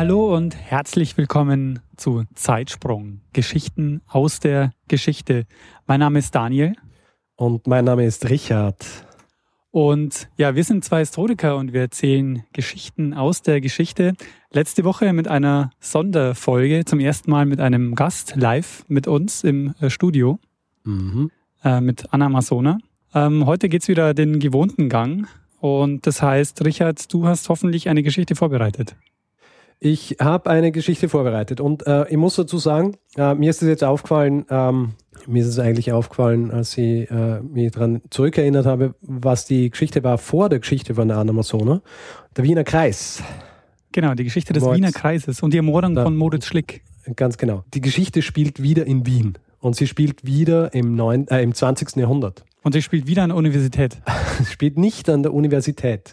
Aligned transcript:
Hallo 0.00 0.34
und 0.34 0.56
herzlich 0.56 1.18
willkommen 1.18 1.80
zu 1.94 2.24
Zeitsprung. 2.34 3.20
Geschichten 3.34 4.00
aus 4.08 4.40
der 4.40 4.72
Geschichte. 4.88 5.44
Mein 5.86 6.00
Name 6.00 6.20
ist 6.20 6.34
Daniel. 6.34 6.72
Und 7.36 7.66
mein 7.66 7.84
Name 7.84 8.06
ist 8.06 8.30
Richard. 8.30 8.82
Und 9.70 10.30
ja, 10.38 10.54
wir 10.54 10.64
sind 10.64 10.86
zwei 10.86 11.00
Historiker 11.00 11.58
und 11.58 11.74
wir 11.74 11.82
erzählen 11.82 12.44
Geschichten 12.54 13.12
aus 13.12 13.42
der 13.42 13.60
Geschichte. 13.60 14.14
Letzte 14.50 14.84
Woche 14.84 15.12
mit 15.12 15.28
einer 15.28 15.70
Sonderfolge, 15.80 16.86
zum 16.86 16.98
ersten 16.98 17.30
Mal 17.30 17.44
mit 17.44 17.60
einem 17.60 17.94
Gast 17.94 18.36
live 18.36 18.86
mit 18.88 19.06
uns 19.06 19.44
im 19.44 19.74
äh, 19.82 19.90
Studio, 19.90 20.38
mhm. 20.82 21.30
äh, 21.62 21.82
mit 21.82 22.10
Anna 22.10 22.30
Masona. 22.30 22.78
Ähm, 23.14 23.44
heute 23.44 23.68
geht's 23.68 23.88
wieder 23.88 24.14
den 24.14 24.40
gewohnten 24.40 24.88
Gang. 24.88 25.28
Und 25.58 26.06
das 26.06 26.22
heißt, 26.22 26.64
Richard, 26.64 27.12
du 27.12 27.26
hast 27.26 27.50
hoffentlich 27.50 27.90
eine 27.90 28.02
Geschichte 28.02 28.34
vorbereitet. 28.34 28.96
Ich 29.82 30.16
habe 30.20 30.50
eine 30.50 30.72
Geschichte 30.72 31.08
vorbereitet 31.08 31.58
und 31.58 31.86
äh, 31.86 32.06
ich 32.10 32.18
muss 32.18 32.36
dazu 32.36 32.58
sagen, 32.58 32.98
äh, 33.16 33.34
mir 33.34 33.48
ist 33.48 33.62
es 33.62 33.68
jetzt 33.68 33.82
aufgefallen, 33.82 34.44
ähm, 34.50 34.90
mir 35.26 35.40
ist 35.40 35.48
es 35.48 35.58
eigentlich 35.58 35.90
aufgefallen, 35.90 36.50
als 36.50 36.76
ich 36.76 37.10
äh, 37.10 37.40
mich 37.40 37.72
daran 37.72 38.02
zurückerinnert 38.10 38.66
habe, 38.66 38.94
was 39.00 39.46
die 39.46 39.70
Geschichte 39.70 40.04
war 40.04 40.18
vor 40.18 40.50
der 40.50 40.58
Geschichte 40.58 40.94
von 40.94 41.08
der 41.08 41.16
Anna 41.16 41.32
Masona, 41.32 41.80
der 42.36 42.44
Wiener 42.44 42.62
Kreis. 42.62 43.22
Genau, 43.92 44.12
die 44.12 44.24
Geschichte 44.24 44.52
des 44.52 44.62
Moritz, 44.62 44.76
Wiener 44.76 44.92
Kreises 44.92 45.42
und 45.42 45.54
die 45.54 45.56
Ermordung 45.56 45.94
von 45.94 46.14
Moritz 46.14 46.44
Schlick. 46.44 46.82
Ganz 47.16 47.38
genau. 47.38 47.64
Die 47.72 47.80
Geschichte 47.80 48.20
spielt 48.20 48.62
wieder 48.62 48.86
in 48.86 49.06
Wien 49.06 49.38
und 49.60 49.76
sie 49.76 49.86
spielt 49.86 50.26
wieder 50.26 50.74
im, 50.74 50.94
neun, 50.94 51.26
äh, 51.28 51.42
im 51.42 51.54
20. 51.54 51.96
Jahrhundert. 51.96 52.44
Und 52.62 52.72
sie 52.72 52.82
spielt 52.82 53.06
wieder 53.06 53.22
an 53.22 53.30
der 53.30 53.38
Universität. 53.38 53.96
sie 54.38 54.44
spielt 54.44 54.76
nicht 54.76 55.08
an 55.08 55.22
der 55.22 55.32
Universität. 55.32 56.12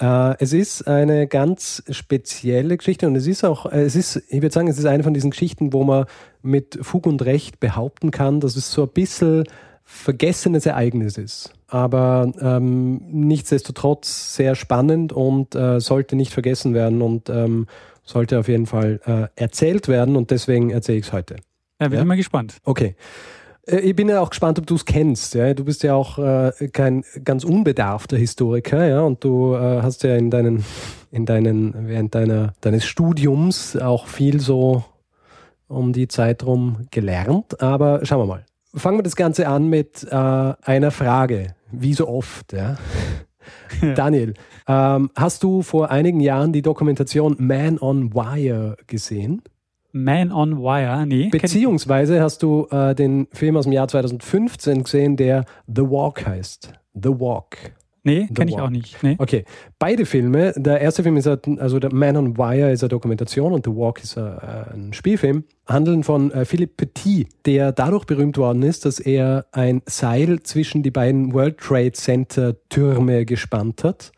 Äh, 0.00 0.34
es 0.38 0.52
ist 0.52 0.88
eine 0.88 1.26
ganz 1.26 1.82
spezielle 1.88 2.76
Geschichte 2.76 3.06
und 3.06 3.14
es 3.16 3.26
ist 3.26 3.44
auch, 3.44 3.66
äh, 3.66 3.82
es 3.82 3.94
ist, 3.94 4.16
ich 4.28 4.42
würde 4.42 4.52
sagen, 4.52 4.68
es 4.68 4.78
ist 4.78 4.86
eine 4.86 5.02
von 5.04 5.14
diesen 5.14 5.30
Geschichten, 5.30 5.72
wo 5.72 5.84
man 5.84 6.06
mit 6.42 6.78
Fug 6.82 7.06
und 7.06 7.24
Recht 7.24 7.60
behaupten 7.60 8.10
kann, 8.10 8.40
dass 8.40 8.56
es 8.56 8.72
so 8.72 8.82
ein 8.82 8.88
bisschen 8.88 9.44
vergessenes 9.84 10.66
Ereignis 10.66 11.18
ist. 11.18 11.52
Aber 11.68 12.32
ähm, 12.40 13.02
nichtsdestotrotz 13.10 14.34
sehr 14.34 14.54
spannend 14.54 15.12
und 15.12 15.54
äh, 15.54 15.80
sollte 15.80 16.16
nicht 16.16 16.32
vergessen 16.32 16.74
werden 16.74 17.02
und 17.02 17.28
ähm, 17.28 17.66
sollte 18.02 18.38
auf 18.38 18.48
jeden 18.48 18.66
Fall 18.66 19.00
äh, 19.06 19.40
erzählt 19.40 19.88
werden 19.88 20.16
und 20.16 20.30
deswegen 20.30 20.70
erzähle 20.70 20.98
ich 20.98 21.06
es 21.06 21.12
heute. 21.12 21.36
Ja, 21.80 21.88
bin 21.88 21.98
ja? 21.98 22.04
mal 22.04 22.16
gespannt. 22.16 22.56
Okay. 22.64 22.96
Äh, 23.66 23.80
ich 23.80 23.96
bin 23.96 24.08
ja 24.08 24.20
auch 24.20 24.30
gespannt, 24.30 24.58
ob 24.58 24.66
du 24.66 24.74
es 24.74 24.84
kennst. 24.84 25.34
Ja? 25.34 25.52
Du 25.54 25.64
bist 25.64 25.82
ja 25.82 25.94
auch 25.94 26.18
äh, 26.18 26.52
kein 26.72 27.04
ganz 27.24 27.44
unbedarfter 27.44 28.16
Historiker, 28.16 28.86
ja, 28.86 29.00
und 29.02 29.24
du 29.24 29.54
äh, 29.54 29.82
hast 29.82 30.02
ja 30.02 30.16
in 30.16 30.30
deinen, 30.30 30.64
in 31.10 31.26
deinen, 31.26 31.88
während 31.88 32.14
deiner, 32.14 32.52
deines 32.60 32.84
Studiums 32.84 33.76
auch 33.76 34.06
viel 34.06 34.40
so 34.40 34.84
um 35.68 35.92
die 35.92 36.08
Zeit 36.08 36.44
rum 36.44 36.86
gelernt. 36.90 37.60
Aber 37.60 38.04
schauen 38.04 38.20
wir 38.20 38.26
mal. 38.26 38.44
Fangen 38.74 38.98
wir 38.98 39.02
das 39.04 39.16
Ganze 39.16 39.46
an 39.46 39.68
mit 39.68 40.04
äh, 40.10 40.14
einer 40.14 40.90
Frage, 40.90 41.54
wie 41.70 41.94
so 41.94 42.08
oft. 42.08 42.52
Ja? 42.52 42.76
Daniel, 43.94 44.34
ähm, 44.66 45.10
hast 45.14 45.42
du 45.42 45.62
vor 45.62 45.90
einigen 45.90 46.20
Jahren 46.20 46.52
die 46.52 46.62
Dokumentation 46.62 47.36
Man 47.38 47.78
on 47.78 48.14
Wire 48.14 48.76
gesehen? 48.86 49.42
Man 49.94 50.32
on 50.32 50.58
Wire, 50.58 51.06
nee. 51.06 51.28
Beziehungsweise 51.28 52.20
hast 52.20 52.42
du 52.42 52.66
äh, 52.72 52.96
den 52.96 53.28
Film 53.30 53.56
aus 53.56 53.62
dem 53.62 53.72
Jahr 53.72 53.86
2015 53.86 54.82
gesehen, 54.82 55.16
der 55.16 55.44
The 55.68 55.82
Walk 55.82 56.26
heißt. 56.26 56.72
The 56.94 57.10
Walk. 57.10 57.56
Nee, 58.02 58.26
kenne 58.34 58.50
ich 58.50 58.60
auch 58.60 58.70
nicht. 58.70 59.00
Nee. 59.04 59.14
Okay, 59.18 59.44
beide 59.78 60.04
Filme. 60.04 60.52
Der 60.56 60.80
erste 60.80 61.04
Film 61.04 61.16
ist, 61.16 61.28
also 61.28 61.78
der 61.78 61.94
Man 61.94 62.16
on 62.16 62.36
Wire 62.36 62.72
ist 62.72 62.82
eine 62.82 62.88
Dokumentation 62.88 63.52
und 63.52 63.64
The 63.64 63.70
Walk 63.70 64.02
ist 64.02 64.18
ein 64.18 64.92
Spielfilm. 64.92 65.44
Handeln 65.66 66.02
von 66.02 66.32
äh, 66.32 66.44
Philippe 66.44 66.86
Petit, 66.86 67.28
der 67.46 67.70
dadurch 67.70 68.04
berühmt 68.04 68.36
worden 68.36 68.64
ist, 68.64 68.84
dass 68.84 68.98
er 68.98 69.46
ein 69.52 69.80
Seil 69.86 70.42
zwischen 70.42 70.82
die 70.82 70.90
beiden 70.90 71.32
World 71.32 71.58
Trade 71.58 71.92
Center 71.92 72.56
Türme 72.68 73.24
gespannt 73.24 73.84
hat 73.84 74.10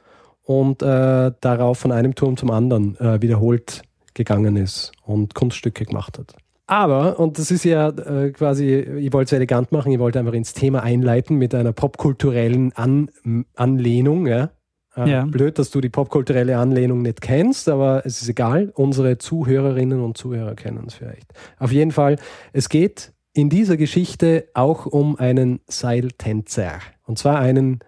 und 0.42 0.80
äh, 0.82 1.32
darauf 1.40 1.78
von 1.78 1.92
einem 1.92 2.14
Turm 2.14 2.38
zum 2.38 2.50
anderen 2.50 2.98
äh, 2.98 3.20
wiederholt 3.20 3.82
gegangen 4.16 4.56
ist 4.56 4.90
und 5.04 5.34
Kunststücke 5.34 5.84
gemacht 5.84 6.18
hat. 6.18 6.34
Aber, 6.66 7.20
und 7.20 7.38
das 7.38 7.52
ist 7.52 7.64
ja 7.64 7.90
äh, 7.90 8.32
quasi, 8.32 8.74
ich 8.74 9.12
wollte 9.12 9.26
es 9.26 9.32
elegant 9.32 9.70
machen, 9.70 9.92
ich 9.92 10.00
wollte 10.00 10.18
einfach 10.18 10.32
ins 10.32 10.52
Thema 10.52 10.82
einleiten 10.82 11.36
mit 11.36 11.54
einer 11.54 11.72
popkulturellen 11.72 12.72
An 12.72 13.08
Anlehnung. 13.54 14.26
Ja? 14.26 14.50
Äh, 14.96 15.10
ja. 15.10 15.24
Blöd, 15.24 15.60
dass 15.60 15.70
du 15.70 15.80
die 15.80 15.90
popkulturelle 15.90 16.58
Anlehnung 16.58 17.02
nicht 17.02 17.20
kennst, 17.20 17.68
aber 17.68 18.04
es 18.04 18.20
ist 18.20 18.28
egal. 18.28 18.72
Unsere 18.74 19.18
Zuhörerinnen 19.18 20.00
und 20.00 20.16
Zuhörer 20.16 20.56
kennen 20.56 20.84
es 20.88 20.94
vielleicht. 20.94 21.32
Auf 21.60 21.70
jeden 21.70 21.92
Fall, 21.92 22.16
es 22.52 22.68
geht 22.68 23.12
in 23.32 23.48
dieser 23.48 23.76
Geschichte 23.76 24.48
auch 24.54 24.86
um 24.86 25.16
einen 25.16 25.60
Seiltänzer. 25.68 26.80
Und 27.04 27.18
zwar 27.18 27.38
einen 27.38 27.78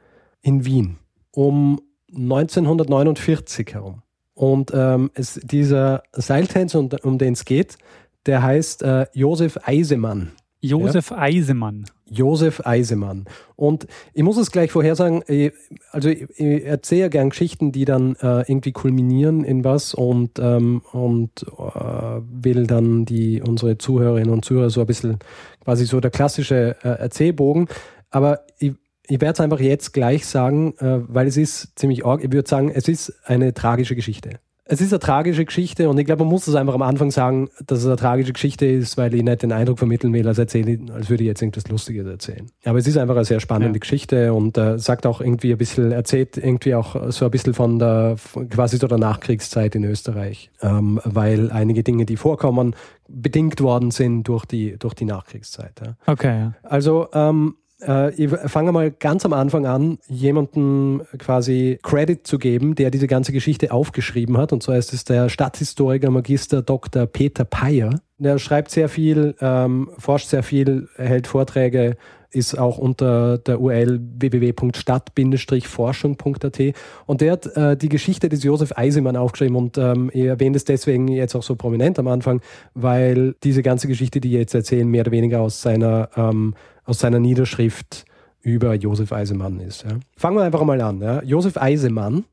in 0.41 0.65
Wien. 0.65 0.99
Um 1.33 1.81
1949 2.15 3.75
herum. 3.75 4.03
Und 4.39 4.71
ähm, 4.73 5.11
es, 5.15 5.41
dieser 5.43 6.05
Seiltänzer, 6.13 6.79
um, 6.79 6.89
um 7.03 7.19
den 7.19 7.33
es 7.33 7.45
geht, 7.45 7.77
der 8.25 8.41
heißt 8.41 8.85
äh, 8.85 9.07
Josef 9.13 9.59
Eisemann. 9.65 10.31
Josef 10.61 11.11
ja? 11.11 11.19
Eisemann. 11.19 11.87
Josef 12.09 12.65
Eisemann. 12.65 13.25
Und 13.57 13.89
ich 14.15 14.23
muss 14.23 14.37
es 14.37 14.53
gleich 14.53 14.71
vorher 14.71 14.95
sagen, 14.95 15.25
ich, 15.27 15.53
also 15.91 16.09
ich, 16.09 16.31
ich 16.39 16.65
erzähle 16.65 17.01
ja 17.01 17.09
gern 17.09 17.31
Geschichten, 17.31 17.73
die 17.73 17.85
dann 17.85 18.15
äh, 18.23 18.43
irgendwie 18.43 18.71
kulminieren 18.71 19.43
in 19.43 19.65
was 19.65 19.93
und, 19.93 20.39
ähm, 20.39 20.83
und 20.93 21.45
äh, 21.59 22.21
will 22.31 22.69
dann 22.69 23.07
die 23.07 23.43
unsere 23.43 23.77
Zuhörerinnen 23.77 24.33
und 24.33 24.45
Zuhörer 24.45 24.71
so 24.71 24.83
ein 24.83 24.87
bisschen 24.87 25.19
quasi 25.65 25.85
so 25.85 25.99
der 25.99 26.13
klassische 26.13 26.77
äh, 26.85 26.91
Erzählbogen. 26.91 27.67
Aber 28.11 28.43
ich, 28.61 28.75
ich 29.09 29.21
werde 29.21 29.33
es 29.33 29.41
einfach 29.41 29.61
jetzt 29.61 29.93
gleich 29.93 30.27
sagen, 30.27 30.75
äh, 30.79 31.01
weil 31.09 31.27
es 31.27 31.37
ist 31.37 31.79
ziemlich 31.79 32.05
arg. 32.05 32.23
Ich 32.23 32.33
würde 32.33 32.49
sagen, 32.49 32.71
es 32.71 32.89
ist 32.89 33.13
eine 33.25 33.55
tragische 33.55 33.97
Geschichte. 33.97 34.39
Es 34.71 34.83
ist 34.83 34.93
eine 34.93 35.01
tragische 35.01 35.47
Geschichte 35.47 35.89
und 35.89 35.97
ich 35.97 36.05
glaube, 36.05 36.25
man 36.25 36.31
muss 36.31 36.47
es 36.47 36.55
einfach 36.55 36.75
am 36.75 36.83
Anfang 36.83 37.11
sagen, 37.11 37.49
dass 37.67 37.79
es 37.79 37.87
eine 37.87 37.97
tragische 37.97 38.35
Geschichte 38.35 38.67
ist, 38.67 38.99
weil 38.99 39.15
ich 39.15 39.23
nicht 39.23 39.43
den 39.43 39.51
Eindruck 39.51 39.79
vermitteln 39.79 40.13
will, 40.13 40.29
als, 40.29 40.37
erzähle, 40.37 40.79
als 40.93 41.09
würde 41.09 41.23
ich 41.23 41.27
jetzt 41.27 41.41
irgendwas 41.41 41.69
Lustiges 41.69 42.07
erzählen. 42.07 42.51
Aber 42.67 42.79
es 42.79 42.87
ist 42.87 42.99
einfach 42.99 43.17
eine 43.17 43.25
sehr 43.25 43.41
spannende 43.41 43.79
ja. 43.79 43.81
Geschichte 43.81 44.35
und 44.35 44.59
äh, 44.59 44.79
sagt 44.79 45.07
auch 45.07 45.23
irgendwie 45.23 45.53
ein 45.53 45.59
bisschen, 45.59 45.91
erzählt 45.91 46.37
irgendwie 46.37 46.75
auch 46.75 47.11
so 47.11 47.25
ein 47.25 47.31
bisschen 47.31 47.55
von 47.55 47.79
der 47.79 48.17
quasi 48.51 48.77
so 48.77 48.87
der 48.89 48.99
Nachkriegszeit 48.99 49.75
in 49.75 49.85
Österreich, 49.85 50.51
ähm, 50.61 51.01
weil 51.03 51.51
einige 51.51 51.83
Dinge, 51.83 52.05
die 52.05 52.19
vorkommen, 52.19 52.77
bedingt 53.09 53.63
worden 53.63 53.91
sind 53.91 54.25
durch 54.25 54.45
die, 54.45 54.77
durch 54.79 54.93
die 54.93 55.07
Nachkriegszeit. 55.07 55.81
Ja. 55.83 55.97
Okay. 56.07 56.41
Ja. 56.41 56.55
Also 56.63 57.09
ähm, 57.15 57.55
äh, 57.87 58.13
ich 58.15 58.31
fange 58.31 58.73
mal 58.73 58.91
ganz 58.91 59.25
am 59.25 59.33
Anfang 59.33 59.67
an, 59.67 59.99
jemandem 60.09 61.03
quasi 61.19 61.79
Credit 61.83 62.27
zu 62.27 62.39
geben, 62.39 62.75
der 62.75 62.91
diese 62.91 63.07
ganze 63.07 63.33
Geschichte 63.33 63.73
aufgeschrieben 63.73 64.39
hat. 64.39 64.53
Und 64.53 64.63
zwar 64.63 64.77
ist 64.77 64.93
es 64.93 65.05
der 65.05 65.29
Stadthistoriker 65.29 66.11
Magister 66.11 66.63
Dr. 66.63 67.07
Peter 67.07 67.45
Peyer. 67.45 68.01
Der 68.19 68.39
schreibt 68.39 68.71
sehr 68.71 68.89
viel, 68.89 69.37
ähm, 69.41 69.91
forscht 69.99 70.29
sehr 70.29 70.43
viel, 70.43 70.89
hält 70.97 71.29
Vorträge, 71.29 71.97
ist 72.31 72.59
auch 72.59 72.79
unter 72.79 73.39
der 73.39 73.61
URL 73.61 74.01
www.stadt-forschung.at 74.01 76.61
und 77.07 77.21
der 77.23 77.33
hat 77.33 77.47
äh, 77.57 77.77
die 77.77 77.89
Geschichte 77.89 78.29
des 78.29 78.43
Josef 78.43 78.73
Eisemann 78.77 79.17
aufgeschrieben 79.17 79.57
und 79.57 79.79
ähm, 79.79 80.11
ich 80.13 80.25
erwähne 80.25 80.57
es 80.57 80.65
deswegen 80.65 81.09
jetzt 81.09 81.35
auch 81.35 81.43
so 81.43 81.57
prominent 81.57 81.99
am 81.99 82.09
Anfang, 82.09 82.43
weil 82.75 83.35
diese 83.43 83.63
ganze 83.63 83.89
Geschichte, 83.89 84.21
die 84.21 84.29
ich 84.29 84.35
jetzt 84.35 84.55
erzählen, 84.55 84.87
mehr 84.87 85.01
oder 85.03 85.13
weniger 85.13 85.41
aus 85.41 85.63
seiner 85.63 86.11
ähm, 86.17 86.55
aus 86.89 86.99
seiner 86.99 87.21
Niederschrift 87.21 88.07
über 88.41 88.75
Josef 88.75 89.13
Eisemann 89.13 89.61
ist. 89.61 89.83
Ja. 89.83 89.91
Fangen 90.17 90.37
wir 90.37 90.43
einfach 90.43 90.65
mal 90.65 90.81
an. 90.81 91.03
Ja. 91.03 91.23
Josef 91.23 91.59
Eisemann 91.59 92.25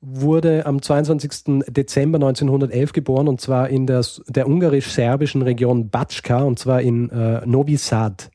wurde 0.00 0.66
am 0.66 0.82
22. 0.82 1.62
Dezember 1.68 2.16
1911 2.16 2.92
geboren 2.92 3.28
und 3.28 3.40
zwar 3.40 3.68
in 3.68 3.86
der, 3.86 4.04
der 4.26 4.48
ungarisch-serbischen 4.48 5.42
Region 5.42 5.90
Batschka 5.90 6.42
und 6.42 6.58
zwar 6.58 6.80
in 6.80 7.10
äh, 7.10 7.46
Novi 7.46 7.76
Sad. 7.76 8.30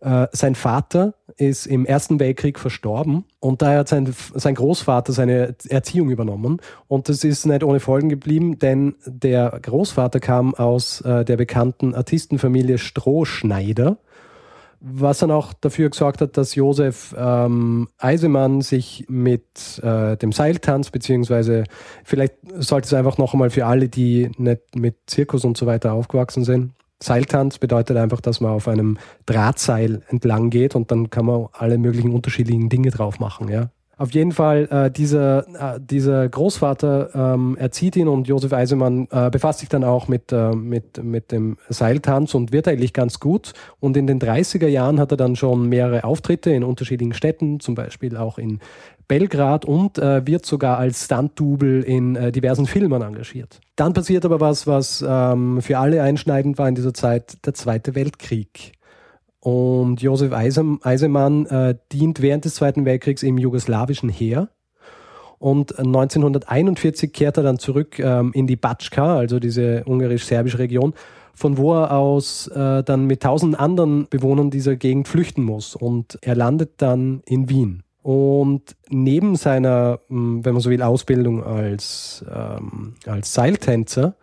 Äh, 0.00 0.26
sein 0.32 0.56
Vater 0.56 1.14
ist 1.36 1.66
im 1.66 1.86
Ersten 1.86 2.18
Weltkrieg 2.18 2.58
verstorben 2.58 3.24
und 3.38 3.62
daher 3.62 3.80
hat 3.80 3.88
sein, 3.88 4.12
sein 4.34 4.56
Großvater 4.56 5.12
seine 5.12 5.54
Erziehung 5.68 6.10
übernommen. 6.10 6.60
Und 6.88 7.08
das 7.08 7.22
ist 7.22 7.46
nicht 7.46 7.62
ohne 7.62 7.78
Folgen 7.78 8.08
geblieben, 8.08 8.58
denn 8.58 8.96
der 9.06 9.60
Großvater 9.62 10.18
kam 10.18 10.54
aus 10.56 11.02
äh, 11.02 11.24
der 11.24 11.36
bekannten 11.36 11.94
Artistenfamilie 11.94 12.78
Strohschneider 12.78 13.98
was 14.84 15.18
dann 15.18 15.30
auch 15.30 15.52
dafür 15.52 15.90
gesorgt 15.90 16.20
hat, 16.20 16.36
dass 16.36 16.56
Josef 16.56 17.14
ähm, 17.16 17.88
Eisemann 17.98 18.62
sich 18.62 19.04
mit 19.08 19.80
äh, 19.82 20.16
dem 20.16 20.32
Seiltanz, 20.32 20.90
beziehungsweise 20.90 21.64
vielleicht 22.02 22.34
sollte 22.56 22.86
es 22.86 22.94
einfach 22.94 23.16
noch 23.16 23.32
einmal 23.32 23.50
für 23.50 23.66
alle, 23.66 23.88
die 23.88 24.30
nicht 24.38 24.74
mit 24.74 24.96
Zirkus 25.06 25.44
und 25.44 25.56
so 25.56 25.66
weiter 25.66 25.92
aufgewachsen 25.92 26.42
sind. 26.42 26.72
Seiltanz 27.00 27.58
bedeutet 27.58 27.96
einfach, 27.96 28.20
dass 28.20 28.40
man 28.40 28.52
auf 28.52 28.66
einem 28.66 28.98
Drahtseil 29.26 30.02
entlang 30.08 30.50
geht 30.50 30.74
und 30.74 30.90
dann 30.90 31.10
kann 31.10 31.26
man 31.26 31.46
alle 31.52 31.78
möglichen 31.78 32.12
unterschiedlichen 32.12 32.68
Dinge 32.68 32.90
drauf 32.90 33.20
machen. 33.20 33.48
Ja? 33.48 33.70
Auf 33.98 34.12
jeden 34.12 34.32
Fall, 34.32 34.68
äh, 34.70 34.90
dieser, 34.90 35.76
äh, 35.76 35.78
dieser 35.78 36.28
Großvater 36.28 37.10
ähm, 37.14 37.56
erzieht 37.58 37.94
ihn 37.94 38.08
und 38.08 38.26
Josef 38.26 38.52
Eisemann 38.52 39.06
äh, 39.10 39.30
befasst 39.30 39.60
sich 39.60 39.68
dann 39.68 39.84
auch 39.84 40.08
mit, 40.08 40.32
äh, 40.32 40.52
mit, 40.52 41.02
mit 41.04 41.30
dem 41.30 41.58
Seiltanz 41.68 42.34
und 42.34 42.52
wird 42.52 42.68
eigentlich 42.68 42.94
ganz 42.94 43.20
gut. 43.20 43.52
Und 43.80 43.96
in 43.96 44.06
den 44.06 44.18
30er 44.18 44.66
Jahren 44.66 44.98
hat 44.98 45.10
er 45.10 45.18
dann 45.18 45.36
schon 45.36 45.68
mehrere 45.68 46.04
Auftritte 46.04 46.50
in 46.50 46.64
unterschiedlichen 46.64 47.12
Städten, 47.12 47.60
zum 47.60 47.74
Beispiel 47.74 48.16
auch 48.16 48.38
in 48.38 48.60
Belgrad 49.08 49.66
und 49.66 49.98
äh, 49.98 50.26
wird 50.26 50.46
sogar 50.46 50.78
als 50.78 51.04
Stunt-Double 51.04 51.82
in 51.82 52.16
äh, 52.16 52.32
diversen 52.32 52.66
Filmen 52.66 53.02
engagiert. 53.02 53.60
Dann 53.76 53.92
passiert 53.92 54.24
aber 54.24 54.40
was, 54.40 54.66
was 54.66 55.04
ähm, 55.06 55.60
für 55.60 55.78
alle 55.78 56.02
einschneidend 56.02 56.56
war 56.56 56.66
in 56.66 56.74
dieser 56.74 56.94
Zeit, 56.94 57.44
der 57.44 57.52
Zweite 57.52 57.94
Weltkrieg. 57.94 58.72
Und 59.42 60.00
Josef 60.00 60.32
Eisemann 60.32 61.46
äh, 61.46 61.74
dient 61.90 62.22
während 62.22 62.44
des 62.44 62.54
Zweiten 62.54 62.84
Weltkriegs 62.84 63.24
im 63.24 63.38
jugoslawischen 63.38 64.08
Heer. 64.08 64.48
Und 65.40 65.76
1941 65.76 67.12
kehrt 67.12 67.38
er 67.38 67.42
dann 67.42 67.58
zurück 67.58 67.98
ähm, 67.98 68.30
in 68.34 68.46
die 68.46 68.54
Batschka, 68.54 69.16
also 69.16 69.40
diese 69.40 69.82
ungarisch-serbische 69.82 70.60
Region, 70.60 70.94
von 71.34 71.58
wo 71.58 71.74
er 71.74 71.90
aus 71.90 72.46
äh, 72.46 72.84
dann 72.84 73.06
mit 73.06 73.24
tausend 73.24 73.58
anderen 73.58 74.06
Bewohnern 74.08 74.50
dieser 74.50 74.76
Gegend 74.76 75.08
flüchten 75.08 75.42
muss. 75.42 75.74
Und 75.74 76.20
er 76.22 76.36
landet 76.36 76.74
dann 76.76 77.22
in 77.26 77.48
Wien. 77.48 77.82
Und 78.02 78.76
neben 78.90 79.34
seiner, 79.34 79.98
hm, 80.06 80.44
wenn 80.44 80.52
man 80.52 80.62
so 80.62 80.70
will, 80.70 80.82
Ausbildung 80.82 81.42
als, 81.42 82.24
ähm, 82.32 82.94
als 83.06 83.34
Seiltänzer 83.34 84.14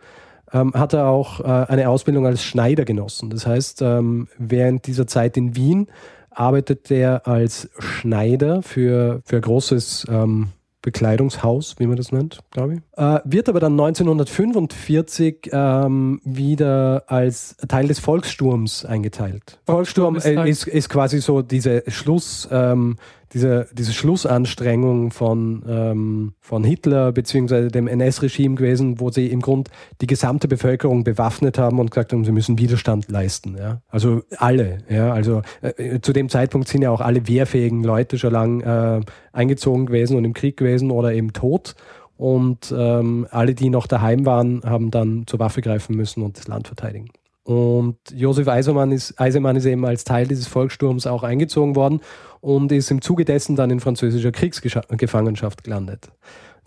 ähm, 0.52 0.74
hat 0.74 0.92
er 0.92 1.06
auch 1.08 1.40
äh, 1.40 1.44
eine 1.44 1.88
Ausbildung 1.88 2.26
als 2.26 2.42
Schneider 2.42 2.84
genossen. 2.84 3.30
Das 3.30 3.46
heißt, 3.46 3.82
ähm, 3.82 4.28
während 4.38 4.86
dieser 4.86 5.06
Zeit 5.06 5.36
in 5.36 5.56
Wien 5.56 5.88
arbeitet 6.30 6.90
er 6.90 7.26
als 7.26 7.68
Schneider 7.78 8.62
für, 8.62 9.20
für 9.24 9.36
ein 9.36 9.42
großes 9.42 10.06
ähm, 10.10 10.48
Bekleidungshaus, 10.82 11.74
wie 11.78 11.86
man 11.86 11.96
das 11.96 12.10
nennt, 12.10 12.40
glaube 12.50 12.74
ich. 12.74 12.80
Äh, 12.96 13.20
wird 13.24 13.48
aber 13.48 13.60
dann 13.60 13.72
1945 13.72 15.50
ähm, 15.52 16.20
wieder 16.24 17.04
als 17.06 17.56
Teil 17.68 17.88
des 17.88 17.98
Volkssturms 17.98 18.86
eingeteilt. 18.86 19.60
Volkssturm 19.66 20.16
ist, 20.16 20.24
äh, 20.24 20.48
ist, 20.48 20.66
ist 20.66 20.88
quasi 20.88 21.20
so 21.20 21.42
diese 21.42 21.82
Schluss, 21.88 22.48
ähm, 22.50 22.96
diese, 23.32 23.68
diese 23.72 23.92
Schlussanstrengung 23.92 25.12
von, 25.12 25.62
ähm, 25.68 26.32
von 26.40 26.64
Hitler 26.64 27.12
bzw. 27.12 27.68
dem 27.68 27.86
NS-Regime 27.86 28.56
gewesen, 28.56 28.98
wo 28.98 29.10
sie 29.10 29.28
im 29.28 29.40
Grund 29.40 29.70
die 30.00 30.06
gesamte 30.06 30.48
Bevölkerung 30.48 31.04
bewaffnet 31.04 31.58
haben 31.58 31.78
und 31.78 31.90
gesagt 31.90 32.12
haben, 32.12 32.24
sie 32.24 32.32
müssen 32.32 32.58
Widerstand 32.58 33.08
leisten. 33.08 33.56
Ja? 33.56 33.82
Also 33.88 34.22
alle. 34.36 34.78
Ja? 34.88 35.12
Also 35.12 35.42
äh, 35.62 36.00
zu 36.00 36.12
dem 36.12 36.28
Zeitpunkt 36.28 36.68
sind 36.68 36.82
ja 36.82 36.90
auch 36.90 37.00
alle 37.00 37.28
wehrfähigen 37.28 37.84
Leute 37.84 38.18
schon 38.18 38.32
lang 38.32 38.60
äh, 38.60 39.00
eingezogen 39.32 39.86
gewesen 39.86 40.16
und 40.16 40.24
im 40.24 40.34
Krieg 40.34 40.56
gewesen 40.56 40.90
oder 40.90 41.12
eben 41.12 41.32
tot. 41.32 41.76
Und 42.16 42.74
ähm, 42.76 43.26
alle, 43.30 43.54
die 43.54 43.70
noch 43.70 43.86
daheim 43.86 44.26
waren, 44.26 44.60
haben 44.64 44.90
dann 44.90 45.22
zur 45.26 45.38
Waffe 45.38 45.62
greifen 45.62 45.96
müssen 45.96 46.22
und 46.22 46.36
das 46.36 46.48
Land 46.48 46.66
verteidigen. 46.66 47.08
Und 47.44 47.96
Josef 48.14 48.46
Eisenmann 48.46 48.92
ist, 48.92 49.18
Eisenmann 49.18 49.56
ist 49.56 49.64
eben 49.64 49.84
als 49.86 50.04
Teil 50.04 50.26
dieses 50.26 50.46
Volkssturms 50.46 51.06
auch 51.06 51.22
eingezogen 51.22 51.74
worden 51.74 52.00
und 52.40 52.72
ist 52.72 52.90
im 52.90 53.02
Zuge 53.02 53.24
dessen 53.24 53.56
dann 53.56 53.70
in 53.70 53.80
französischer 53.80 54.32
Kriegsgefangenschaft 54.32 55.64
gelandet. 55.64 56.10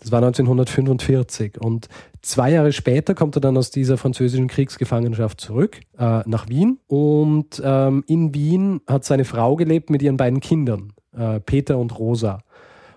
Das 0.00 0.12
war 0.12 0.18
1945 0.18 1.60
und 1.60 1.88
zwei 2.20 2.50
Jahre 2.50 2.72
später 2.72 3.14
kommt 3.14 3.36
er 3.36 3.40
dann 3.40 3.56
aus 3.56 3.70
dieser 3.70 3.96
französischen 3.96 4.48
Kriegsgefangenschaft 4.48 5.40
zurück 5.40 5.80
äh, 5.98 6.20
nach 6.26 6.48
Wien 6.48 6.78
und 6.88 7.62
ähm, 7.64 8.04
in 8.06 8.34
Wien 8.34 8.80
hat 8.86 9.04
seine 9.04 9.24
Frau 9.24 9.56
gelebt 9.56 9.90
mit 9.90 10.02
ihren 10.02 10.16
beiden 10.16 10.40
Kindern, 10.40 10.92
äh, 11.16 11.40
Peter 11.40 11.78
und 11.78 11.98
Rosa. 11.98 12.40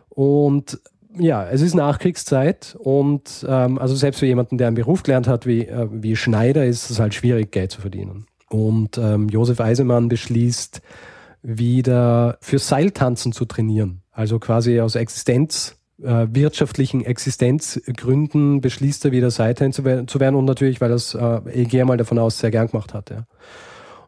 Und 0.10 0.80
ja, 1.20 1.48
es 1.48 1.62
ist 1.62 1.76
Nachkriegszeit 1.76 2.76
und 2.80 3.46
ähm, 3.48 3.78
also 3.78 3.96
selbst 3.96 4.20
für 4.20 4.26
jemanden, 4.26 4.58
der 4.58 4.68
einen 4.68 4.76
Beruf 4.76 5.04
gelernt 5.04 5.28
hat 5.28 5.46
wie, 5.46 5.66
äh, 5.66 5.88
wie 5.92 6.16
Schneider, 6.16 6.66
ist 6.66 6.90
es 6.90 7.00
halt 7.00 7.14
schwierig, 7.14 7.52
Geld 7.52 7.72
zu 7.72 7.82
verdienen. 7.82 8.26
Und 8.50 8.98
ähm, 8.98 9.30
Josef 9.30 9.60
Eisemann 9.60 10.10
beschließt, 10.10 10.82
wieder 11.42 12.38
für 12.42 12.60
Seiltanzen 12.60 13.32
zu 13.32 13.46
trainieren. 13.46 14.02
Also 14.12 14.40
quasi 14.40 14.80
aus 14.80 14.96
Existenz, 14.96 15.78
äh, 16.02 16.28
wirtschaftlichen 16.30 17.04
Existenzgründen 17.04 18.62
beschließt 18.62 19.06
er 19.06 19.12
wieder 19.12 19.32
Seiltänzer 19.32 20.06
zu 20.08 20.20
werden 20.20 20.36
und 20.36 20.46
natürlich, 20.46 20.82
weil 20.82 20.92
es, 20.92 21.14
äh, 21.14 21.42
ich 21.54 21.70
gehe 21.70 21.86
mal 21.86 21.98
davon 21.98 22.20
aus, 22.20 22.40
sehr 22.40 22.52
gern 22.52 22.68
gemacht 22.68 22.94
hat. 22.94 23.10
Ja. 23.10 23.26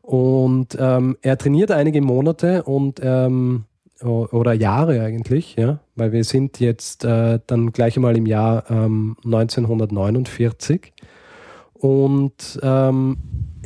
Und 0.01 0.77
ähm, 0.79 1.17
er 1.21 1.37
trainiert 1.37 1.71
einige 1.71 2.01
Monate 2.01 2.63
und 2.63 2.99
ähm, 3.03 3.65
oder 4.01 4.53
Jahre 4.53 5.01
eigentlich, 5.01 5.55
ja, 5.57 5.79
weil 5.95 6.13
wir 6.13 6.23
sind 6.23 6.59
jetzt 6.59 7.03
äh, 7.03 7.39
dann 7.45 7.73
gleich 7.73 7.97
einmal 7.97 8.15
im 8.15 8.25
Jahr 8.25 8.63
ähm, 8.69 9.17
1949 9.25 10.93
und 11.73 12.59
ähm, 12.63 13.17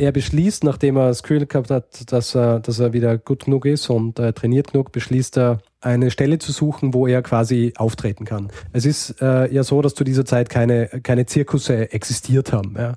er 0.04 0.12
beschließt, 0.12 0.64
nachdem 0.64 0.98
er 0.98 1.08
das 1.08 1.24
Gefühl 1.24 1.46
gehabt 1.46 1.72
hat, 1.72 2.12
dass 2.12 2.36
er, 2.36 2.60
dass 2.60 2.80
er 2.80 2.94
wieder 2.94 3.18
gut 3.18 3.46
genug 3.46 3.66
ist 3.66 3.90
und 3.90 4.20
äh, 4.20 4.34
trainiert 4.34 4.72
genug, 4.72 4.92
beschließt 4.92 5.38
er, 5.38 5.60
eine 5.82 6.12
Stelle 6.12 6.40
zu 6.40 6.52
suchen, 6.52 6.94
wo 6.94 7.08
er 7.08 7.22
quasi 7.22 7.74
auftreten 7.76 8.24
kann. 8.24 8.50
Es 8.72 8.86
ist 8.86 9.22
äh, 9.22 9.54
ja 9.54 9.64
so, 9.64 9.82
dass 9.82 9.96
zu 9.96 10.06
dieser 10.06 10.24
Zeit 10.24 10.50
keine, 10.50 10.88
keine 10.88 11.26
Zirkusse 11.26 11.92
existiert 11.92 12.54
haben. 12.54 12.76
Ja. 12.78 12.94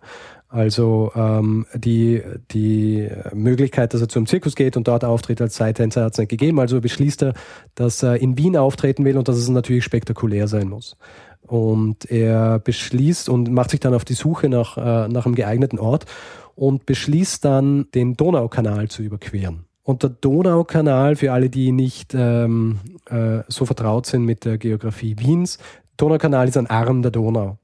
Also 0.49 1.11
ähm, 1.17 1.67
die, 1.75 2.23
die 2.53 3.09
Möglichkeit, 3.35 3.93
dass 3.93 4.01
er 4.01 4.09
zum 4.09 4.27
Zirkus 4.27 4.55
geht 4.55 4.77
und 4.77 4.87
dort 4.87 5.05
auftritt 5.05 5.41
als 5.41 5.57
Seitänzer, 5.57 6.05
hat 6.05 6.13
es 6.13 6.19
nicht 6.19 6.29
gegeben. 6.29 6.61
Also 6.61 6.81
beschließt 6.81 7.23
er, 7.23 7.35
dass 7.75 8.03
er 8.03 8.21
in 8.21 8.39
Wien 8.39 8.57
auftreten 8.57 9.05
will 9.05 9.19
und 9.19 9.27
dass 9.27 9.37
es 9.37 9.49
natürlich 9.49 9.85
spektakulär 9.85 10.47
sein 10.47 10.69
muss. 10.69 10.97
Und 11.47 12.11
er 12.11 12.59
beschließt 12.59 13.29
und 13.29 13.51
macht 13.51 13.71
sich 13.71 13.81
dann 13.81 13.95
auf 13.95 14.05
die 14.05 14.15
Suche 14.15 14.49
nach, 14.49 14.77
äh, 14.77 15.09
nach 15.09 15.27
einem 15.27 15.35
geeigneten 15.35 15.79
Ort 15.79 16.07
und 16.55 16.87
beschließt 16.87 17.45
dann, 17.45 17.87
den 17.95 18.15
Donaukanal 18.15 18.89
zu 18.89 19.03
überqueren. 19.03 19.65
Und 19.83 20.03
der 20.03 20.11
Donaukanal, 20.11 21.17
für 21.17 21.33
alle, 21.33 21.49
die 21.49 21.71
nicht 21.71 22.15
ähm, 22.15 22.81
äh, 23.09 23.41
so 23.47 23.67
vertraut 23.67 24.07
sind 24.07 24.25
mit 24.25 24.45
der 24.45 24.59
Geografie 24.59 25.17
Wiens, 25.19 25.59
Donaukanal 25.97 26.49
ist 26.49 26.57
ein 26.57 26.67
Arm 26.67 27.03
der 27.03 27.13
Donau 27.13 27.59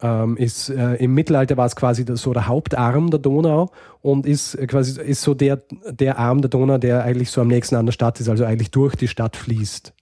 ähm, 0.00 0.36
ist 0.36 0.68
äh, 0.70 0.94
im 0.94 1.14
Mittelalter 1.14 1.56
war 1.56 1.66
es 1.66 1.76
quasi 1.76 2.04
so 2.14 2.32
der 2.32 2.46
Hauptarm 2.46 3.10
der 3.10 3.18
Donau 3.18 3.70
und 4.00 4.26
ist 4.26 4.56
quasi 4.68 5.00
ist 5.00 5.22
so 5.22 5.34
der, 5.34 5.60
der 5.88 6.18
Arm 6.18 6.40
der 6.40 6.50
Donau, 6.50 6.78
der 6.78 7.04
eigentlich 7.04 7.30
so 7.30 7.40
am 7.40 7.48
nächsten 7.48 7.76
an 7.76 7.86
der 7.86 7.92
Stadt 7.92 8.20
ist, 8.20 8.28
also 8.28 8.44
eigentlich 8.44 8.70
durch 8.70 8.94
die 8.96 9.08
Stadt 9.08 9.36
fließt. 9.36 9.92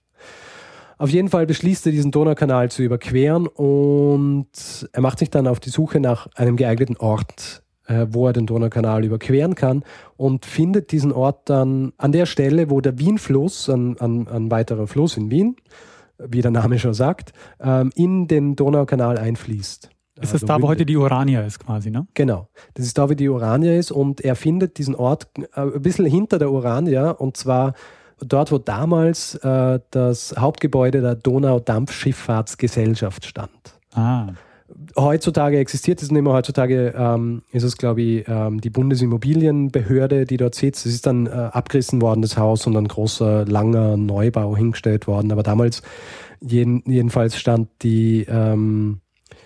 Auf 0.97 1.11
jeden 1.11 1.29
Fall 1.29 1.45
beschließt 1.45 1.85
er, 1.85 1.91
diesen 1.91 2.11
Donaukanal 2.11 2.71
zu 2.71 2.81
überqueren 2.81 3.47
und 3.47 4.47
er 4.91 5.01
macht 5.01 5.19
sich 5.19 5.29
dann 5.29 5.47
auf 5.47 5.59
die 5.59 5.69
Suche 5.69 5.99
nach 5.99 6.27
einem 6.35 6.55
geeigneten 6.55 6.97
Ort, 6.97 7.63
äh, 7.85 8.07
wo 8.09 8.27
er 8.27 8.33
den 8.33 8.47
Donaukanal 8.47 9.05
überqueren 9.05 9.53
kann 9.53 9.83
und 10.15 10.45
findet 10.45 10.91
diesen 10.91 11.11
Ort 11.11 11.49
dann 11.49 11.93
an 11.97 12.11
der 12.11 12.25
Stelle, 12.25 12.71
wo 12.71 12.81
der 12.81 12.97
Wienfluss, 12.97 13.69
ein, 13.69 13.99
ein, 13.99 14.27
ein 14.27 14.49
weiterer 14.49 14.87
Fluss 14.87 15.17
in 15.17 15.29
Wien, 15.29 15.55
wie 16.17 16.41
der 16.41 16.51
Name 16.51 16.79
schon 16.79 16.95
sagt, 16.95 17.31
ähm, 17.59 17.91
in 17.93 18.27
den 18.27 18.55
Donaukanal 18.55 19.19
einfließt. 19.19 19.91
Ist 20.19 20.33
das 20.33 20.41
also 20.41 20.47
da, 20.47 20.61
wo 20.63 20.67
heute 20.67 20.83
die 20.83 20.97
Urania 20.97 21.41
ist 21.41 21.59
quasi, 21.59 21.91
ne? 21.91 22.07
Genau. 22.15 22.49
Das 22.73 22.87
ist 22.87 22.97
da, 22.97 23.07
wo 23.07 23.13
die 23.13 23.29
Urania 23.29 23.77
ist 23.77 23.91
und 23.91 24.21
er 24.21 24.35
findet 24.35 24.79
diesen 24.79 24.95
Ort 24.95 25.27
äh, 25.55 25.61
ein 25.61 25.81
bisschen 25.83 26.07
hinter 26.07 26.39
der 26.39 26.51
Urania 26.51 27.11
und 27.11 27.37
zwar 27.37 27.73
dort, 28.19 28.51
wo 28.51 28.57
damals 28.57 29.35
äh, 29.35 29.79
das 29.91 30.35
Hauptgebäude 30.37 30.99
der 31.01 31.15
Donaudampfschifffahrtsgesellschaft 31.15 33.25
stand. 33.25 33.51
Ah. 33.93 34.33
Heutzutage 34.97 35.59
existiert 35.59 36.01
es 36.01 36.11
nicht 36.11 36.21
mehr. 36.21 36.33
Heutzutage 36.33 36.93
ähm, 36.97 37.43
ist 37.51 37.63
es, 37.63 37.77
glaube 37.77 38.01
ich, 38.01 38.27
ähm, 38.27 38.59
die 38.59 38.69
Bundesimmobilienbehörde, 38.69 40.25
die 40.25 40.35
dort 40.37 40.55
sitzt. 40.55 40.85
Es 40.85 40.93
ist 40.93 41.05
dann 41.05 41.27
äh, 41.27 41.29
abgerissen 41.29 42.01
worden, 42.01 42.21
das 42.21 42.37
Haus, 42.37 42.67
und 42.67 42.75
ein 42.75 42.87
großer, 42.87 43.45
langer 43.45 43.97
Neubau 43.97 44.57
hingestellt 44.57 45.07
worden. 45.07 45.31
Aber 45.31 45.43
damals 45.43 45.83
jeden, 46.41 46.83
jedenfalls 46.85 47.37
stand 47.37 47.69
die 47.81 48.25
ähm, 48.29 48.99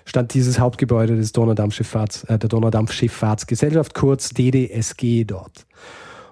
stand 0.05 0.33
dieses 0.33 0.59
Hauptgebäude 0.59 1.15
des 1.15 1.31
Donaudampfschifffahrts, 1.31 2.23
äh, 2.25 2.39
der 2.39 2.49
Donaudampfschifffahrtsgesellschaft, 2.49 3.93
kurz 3.93 4.29
DDSG 4.29 5.25
dort. 5.25 5.65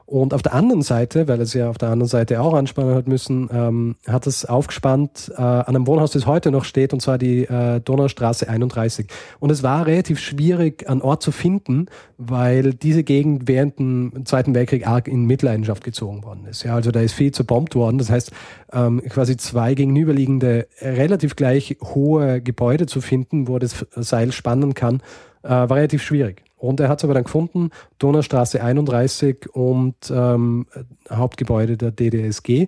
Und 0.09 0.33
auf 0.33 0.41
der 0.41 0.55
anderen 0.55 0.81
Seite, 0.81 1.27
weil 1.27 1.39
es 1.39 1.53
ja 1.53 1.69
auf 1.69 1.77
der 1.77 1.89
anderen 1.89 2.09
Seite 2.09 2.41
auch 2.41 2.55
anspannen 2.55 2.95
hat 2.95 3.07
müssen, 3.07 3.47
ähm, 3.53 3.95
hat 4.07 4.25
es 4.25 4.43
aufgespannt 4.43 5.31
äh, 5.37 5.39
an 5.39 5.67
einem 5.67 5.85
Wohnhaus, 5.85 6.09
das 6.09 6.25
heute 6.25 6.49
noch 6.49 6.63
steht, 6.63 6.93
und 6.93 6.99
zwar 6.99 7.19
die 7.19 7.43
äh, 7.43 7.79
Donaustraße 7.79 8.49
31. 8.49 9.05
Und 9.39 9.51
es 9.51 9.61
war 9.61 9.85
relativ 9.85 10.19
schwierig, 10.19 10.89
einen 10.89 11.03
Ort 11.03 11.21
zu 11.21 11.31
finden, 11.31 11.85
weil 12.17 12.73
diese 12.73 13.03
Gegend 13.03 13.47
während 13.47 13.77
dem 13.77 14.25
Zweiten 14.25 14.55
Weltkrieg 14.55 14.87
arg 14.87 15.07
in 15.07 15.25
Mitleidenschaft 15.25 15.83
gezogen 15.83 16.23
worden 16.23 16.47
ist. 16.49 16.63
Ja, 16.63 16.73
also 16.73 16.89
da 16.89 17.01
ist 17.01 17.13
viel 17.13 17.31
zerbombt 17.31 17.75
worden. 17.75 17.99
Das 17.99 18.09
heißt, 18.09 18.31
ähm, 18.73 19.03
quasi 19.09 19.37
zwei 19.37 19.75
gegenüberliegende, 19.75 20.65
relativ 20.81 21.35
gleich 21.35 21.77
hohe 21.83 22.41
Gebäude 22.41 22.87
zu 22.87 23.01
finden, 23.01 23.47
wo 23.47 23.59
das 23.59 23.85
Seil 23.95 24.31
spannen 24.31 24.73
kann, 24.73 25.01
äh, 25.43 25.49
war 25.49 25.75
relativ 25.75 26.01
schwierig. 26.01 26.48
Und 26.59 26.81
er 26.81 26.89
hat 26.89 26.99
es 26.99 27.05
aber 27.05 27.13
dann 27.13 27.23
gefunden, 27.23 27.71
Donaustraße 27.99 28.61
31 28.61 29.47
und 29.53 29.95
ähm, 30.11 30.67
Hauptgebäude 31.09 31.77
der 31.77 31.91
DDSG. 31.91 32.67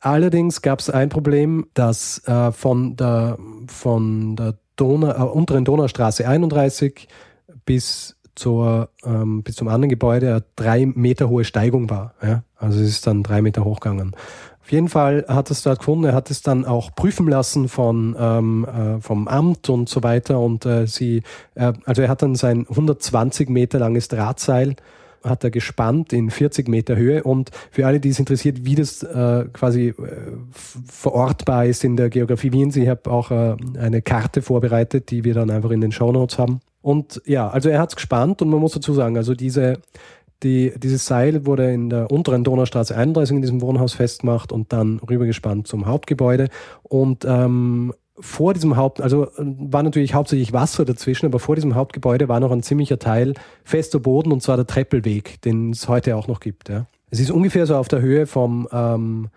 Allerdings 0.00 0.62
gab 0.62 0.78
es 0.78 0.88
ein 0.88 1.08
Problem, 1.08 1.66
dass 1.74 2.26
äh, 2.26 2.52
von 2.52 2.96
der, 2.96 3.36
von 3.66 4.36
der 4.36 4.54
Donau, 4.76 5.10
äh, 5.10 5.28
unteren 5.28 5.64
Donaustraße 5.64 6.28
31 6.28 7.08
bis, 7.64 8.16
zur, 8.36 8.90
ähm, 9.04 9.42
bis 9.42 9.56
zum 9.56 9.66
anderen 9.66 9.88
Gebäude 9.90 10.30
eine 10.30 10.44
drei 10.54 10.86
Meter 10.86 11.28
hohe 11.28 11.44
Steigung 11.44 11.90
war. 11.90 12.14
Ja? 12.22 12.44
Also 12.56 12.80
es 12.80 12.88
ist 12.88 13.06
dann 13.08 13.24
drei 13.24 13.42
Meter 13.42 13.64
hochgegangen. 13.64 14.14
Auf 14.66 14.72
jeden 14.72 14.88
Fall 14.88 15.24
hat 15.28 15.48
es 15.52 15.62
dort 15.62 15.78
gefunden. 15.78 16.06
Er 16.06 16.12
hat 16.12 16.28
es 16.28 16.42
dann 16.42 16.64
auch 16.64 16.92
prüfen 16.92 17.28
lassen 17.28 17.68
von, 17.68 18.16
ähm, 18.18 18.64
äh, 18.64 19.00
vom 19.00 19.28
Amt 19.28 19.68
und 19.68 19.88
so 19.88 20.02
weiter. 20.02 20.40
Und 20.40 20.66
äh, 20.66 20.88
sie, 20.88 21.22
äh, 21.54 21.72
also 21.84 22.02
er 22.02 22.08
hat 22.08 22.22
dann 22.22 22.34
sein 22.34 22.66
120 22.68 23.48
Meter 23.48 23.78
langes 23.78 24.08
Drahtseil 24.08 24.74
hat 25.22 25.44
er 25.44 25.50
gespannt 25.50 26.12
in 26.12 26.30
40 26.30 26.68
Meter 26.68 26.94
Höhe 26.94 27.24
und 27.24 27.50
für 27.72 27.86
alle, 27.86 27.98
die 27.98 28.10
es 28.10 28.18
interessiert, 28.20 28.64
wie 28.64 28.76
das 28.76 29.02
äh, 29.02 29.46
quasi 29.52 29.88
äh, 29.88 29.94
verortbar 30.52 31.66
ist 31.66 31.82
in 31.82 31.96
der 31.96 32.10
Geografie 32.10 32.52
Wiens, 32.52 32.76
ich 32.76 32.88
habe 32.88 33.10
auch 33.10 33.32
äh, 33.32 33.56
eine 33.78 34.02
Karte 34.02 34.40
vorbereitet, 34.40 35.10
die 35.10 35.24
wir 35.24 35.34
dann 35.34 35.50
einfach 35.50 35.70
in 35.70 35.80
den 35.80 35.90
Show 35.90 36.12
Notes 36.12 36.38
haben. 36.38 36.60
Und 36.80 37.20
ja, 37.24 37.48
also 37.48 37.68
er 37.70 37.80
hat 37.80 37.88
es 37.90 37.96
gespannt 37.96 38.40
und 38.40 38.50
man 38.50 38.60
muss 38.60 38.72
dazu 38.72 38.94
sagen, 38.94 39.16
also 39.16 39.34
diese, 39.34 39.80
die, 40.42 40.72
dieses 40.76 41.06
Seil 41.06 41.46
wurde 41.46 41.72
in 41.72 41.90
der 41.90 42.10
unteren 42.10 42.44
Donaustraße 42.44 42.96
31 42.96 43.36
in 43.36 43.42
diesem 43.42 43.60
Wohnhaus 43.62 43.94
festgemacht 43.94 44.52
und 44.52 44.72
dann 44.72 44.98
rübergespannt 44.98 45.66
zum 45.66 45.86
Hauptgebäude. 45.86 46.48
Und 46.82 47.24
ähm, 47.24 47.92
vor 48.18 48.54
diesem 48.54 48.76
Haupt, 48.76 49.00
also 49.00 49.28
war 49.36 49.82
natürlich 49.82 50.14
hauptsächlich 50.14 50.52
Wasser 50.52 50.84
dazwischen, 50.84 51.26
aber 51.26 51.38
vor 51.38 51.54
diesem 51.54 51.74
Hauptgebäude 51.74 52.28
war 52.28 52.40
noch 52.40 52.50
ein 52.50 52.62
ziemlicher 52.62 52.98
Teil 52.98 53.34
fester 53.64 54.00
Boden 54.00 54.32
und 54.32 54.42
zwar 54.42 54.56
der 54.56 54.66
Treppelweg, 54.66 55.40
den 55.42 55.70
es 55.70 55.88
heute 55.88 56.16
auch 56.16 56.28
noch 56.28 56.40
gibt. 56.40 56.68
Ja. 56.68 56.86
Es 57.10 57.20
ist 57.20 57.30
ungefähr 57.30 57.66
so 57.66 57.76
auf 57.76 57.88
der 57.88 58.00
Höhe 58.00 58.26
vom 58.26 58.68
ähm, 58.72 59.28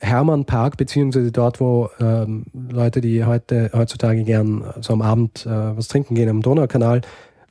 Hermannpark, 0.00 0.76
beziehungsweise 0.76 1.32
dort, 1.32 1.60
wo 1.60 1.90
ähm, 2.00 2.44
Leute, 2.70 3.00
die 3.00 3.24
heute 3.24 3.70
heutzutage 3.74 4.22
gern 4.22 4.64
so 4.80 4.92
am 4.92 5.02
Abend 5.02 5.44
äh, 5.44 5.76
was 5.76 5.88
trinken 5.88 6.14
gehen 6.14 6.28
am 6.28 6.42
Donaukanal, 6.42 7.00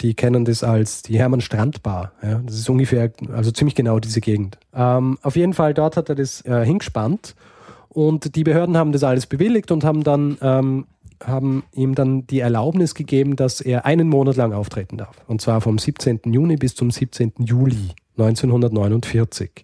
die 0.02 0.14
kennen 0.14 0.46
das 0.46 0.64
als 0.64 1.02
die 1.02 1.18
Hermann 1.18 1.42
Strandbar. 1.42 2.12
Ja, 2.22 2.40
das 2.46 2.56
ist 2.56 2.70
ungefähr, 2.70 3.12
also 3.34 3.52
ziemlich 3.52 3.76
genau 3.76 4.00
diese 4.00 4.22
Gegend. 4.22 4.58
Ähm, 4.74 5.18
auf 5.22 5.36
jeden 5.36 5.54
Fall 5.54 5.74
dort 5.74 5.98
hat 5.98 6.10
er 6.10 6.16
das 6.16 6.46
äh, 6.46 6.66
hingespannt 6.66 7.36
und 7.90 8.36
die 8.36 8.44
Behörden 8.44 8.78
haben 8.78 8.92
das 8.92 9.04
alles 9.04 9.26
bewilligt 9.26 9.72
und 9.72 9.84
haben 9.84 10.04
dann 10.04 10.38
ähm, 10.42 10.86
haben 11.26 11.64
ihm 11.74 11.96
dann 11.96 12.28
die 12.28 12.40
Erlaubnis 12.40 12.94
gegeben, 12.94 13.36
dass 13.36 13.62
er 13.62 13.86
einen 13.86 14.08
Monat 14.08 14.36
lang 14.36 14.54
auftreten 14.54 14.98
darf. 14.98 15.16
Und 15.28 15.42
zwar 15.42 15.62
vom 15.62 15.80
17. 15.80 16.22
Juni 16.26 16.58
bis 16.58 16.76
zum 16.76 16.92
17. 16.92 17.34
Juli 17.40 17.90
1949. 18.18 19.64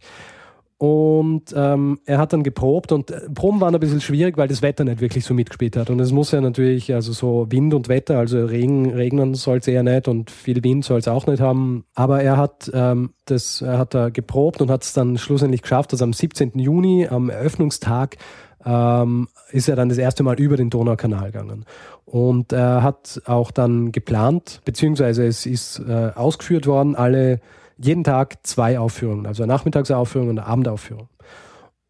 Und 0.77 1.53
ähm, 1.55 1.99
er 2.05 2.17
hat 2.17 2.33
dann 2.33 2.43
geprobt 2.43 2.91
und 2.91 3.09
äh, 3.09 3.29
Proben 3.33 3.61
waren 3.61 3.73
ein 3.73 3.79
bisschen 3.79 4.01
schwierig, 4.01 4.37
weil 4.37 4.47
das 4.47 4.61
Wetter 4.61 4.83
nicht 4.83 4.99
wirklich 4.99 5.23
so 5.23 5.33
mitgespielt 5.33 5.77
hat. 5.77 5.89
Und 5.89 5.99
es 5.99 6.11
muss 6.11 6.31
ja 6.31 6.41
natürlich, 6.41 6.93
also 6.93 7.13
so 7.13 7.47
Wind 7.49 7.73
und 7.73 7.87
Wetter, 7.87 8.17
also 8.17 8.43
Regen, 8.45 8.91
regnen 8.91 9.33
soll 9.33 9.59
es 9.59 9.67
eher 9.67 9.83
nicht 9.83 10.07
und 10.07 10.29
viel 10.29 10.63
Wind 10.63 10.83
soll 10.83 10.99
es 10.99 11.07
auch 11.07 11.25
nicht 11.25 11.39
haben. 11.39 11.85
Aber 11.95 12.21
er 12.21 12.37
hat 12.37 12.69
ähm, 12.73 13.11
das, 13.25 13.61
er 13.61 13.77
hat 13.77 13.93
da 13.93 14.09
geprobt 14.09 14.61
und 14.61 14.69
hat 14.69 14.83
es 14.83 14.93
dann 14.93 15.17
schlussendlich 15.17 15.61
geschafft, 15.61 15.93
dass 15.93 16.01
am 16.01 16.11
17. 16.11 16.59
Juni, 16.59 17.07
am 17.07 17.29
Eröffnungstag, 17.29 18.17
ähm, 18.65 19.27
ist 19.51 19.69
er 19.69 19.75
dann 19.75 19.89
das 19.89 19.97
erste 19.97 20.23
Mal 20.23 20.39
über 20.39 20.57
den 20.57 20.69
Donaukanal 20.69 21.31
gegangen. 21.31 21.65
Und 22.05 22.51
er 22.51 22.83
hat 22.83 23.21
auch 23.25 23.51
dann 23.51 23.91
geplant, 23.91 24.61
beziehungsweise 24.65 25.25
es 25.25 25.45
ist 25.45 25.79
äh, 25.79 26.11
ausgeführt 26.15 26.67
worden, 26.67 26.95
alle 26.95 27.39
jeden 27.83 28.03
Tag 28.03 28.45
zwei 28.45 28.79
Aufführungen, 28.79 29.25
also 29.25 29.43
eine 29.43 29.53
Nachmittagsaufführung 29.53 30.29
und 30.29 30.39
eine 30.39 30.47
Abendaufführung. 30.47 31.09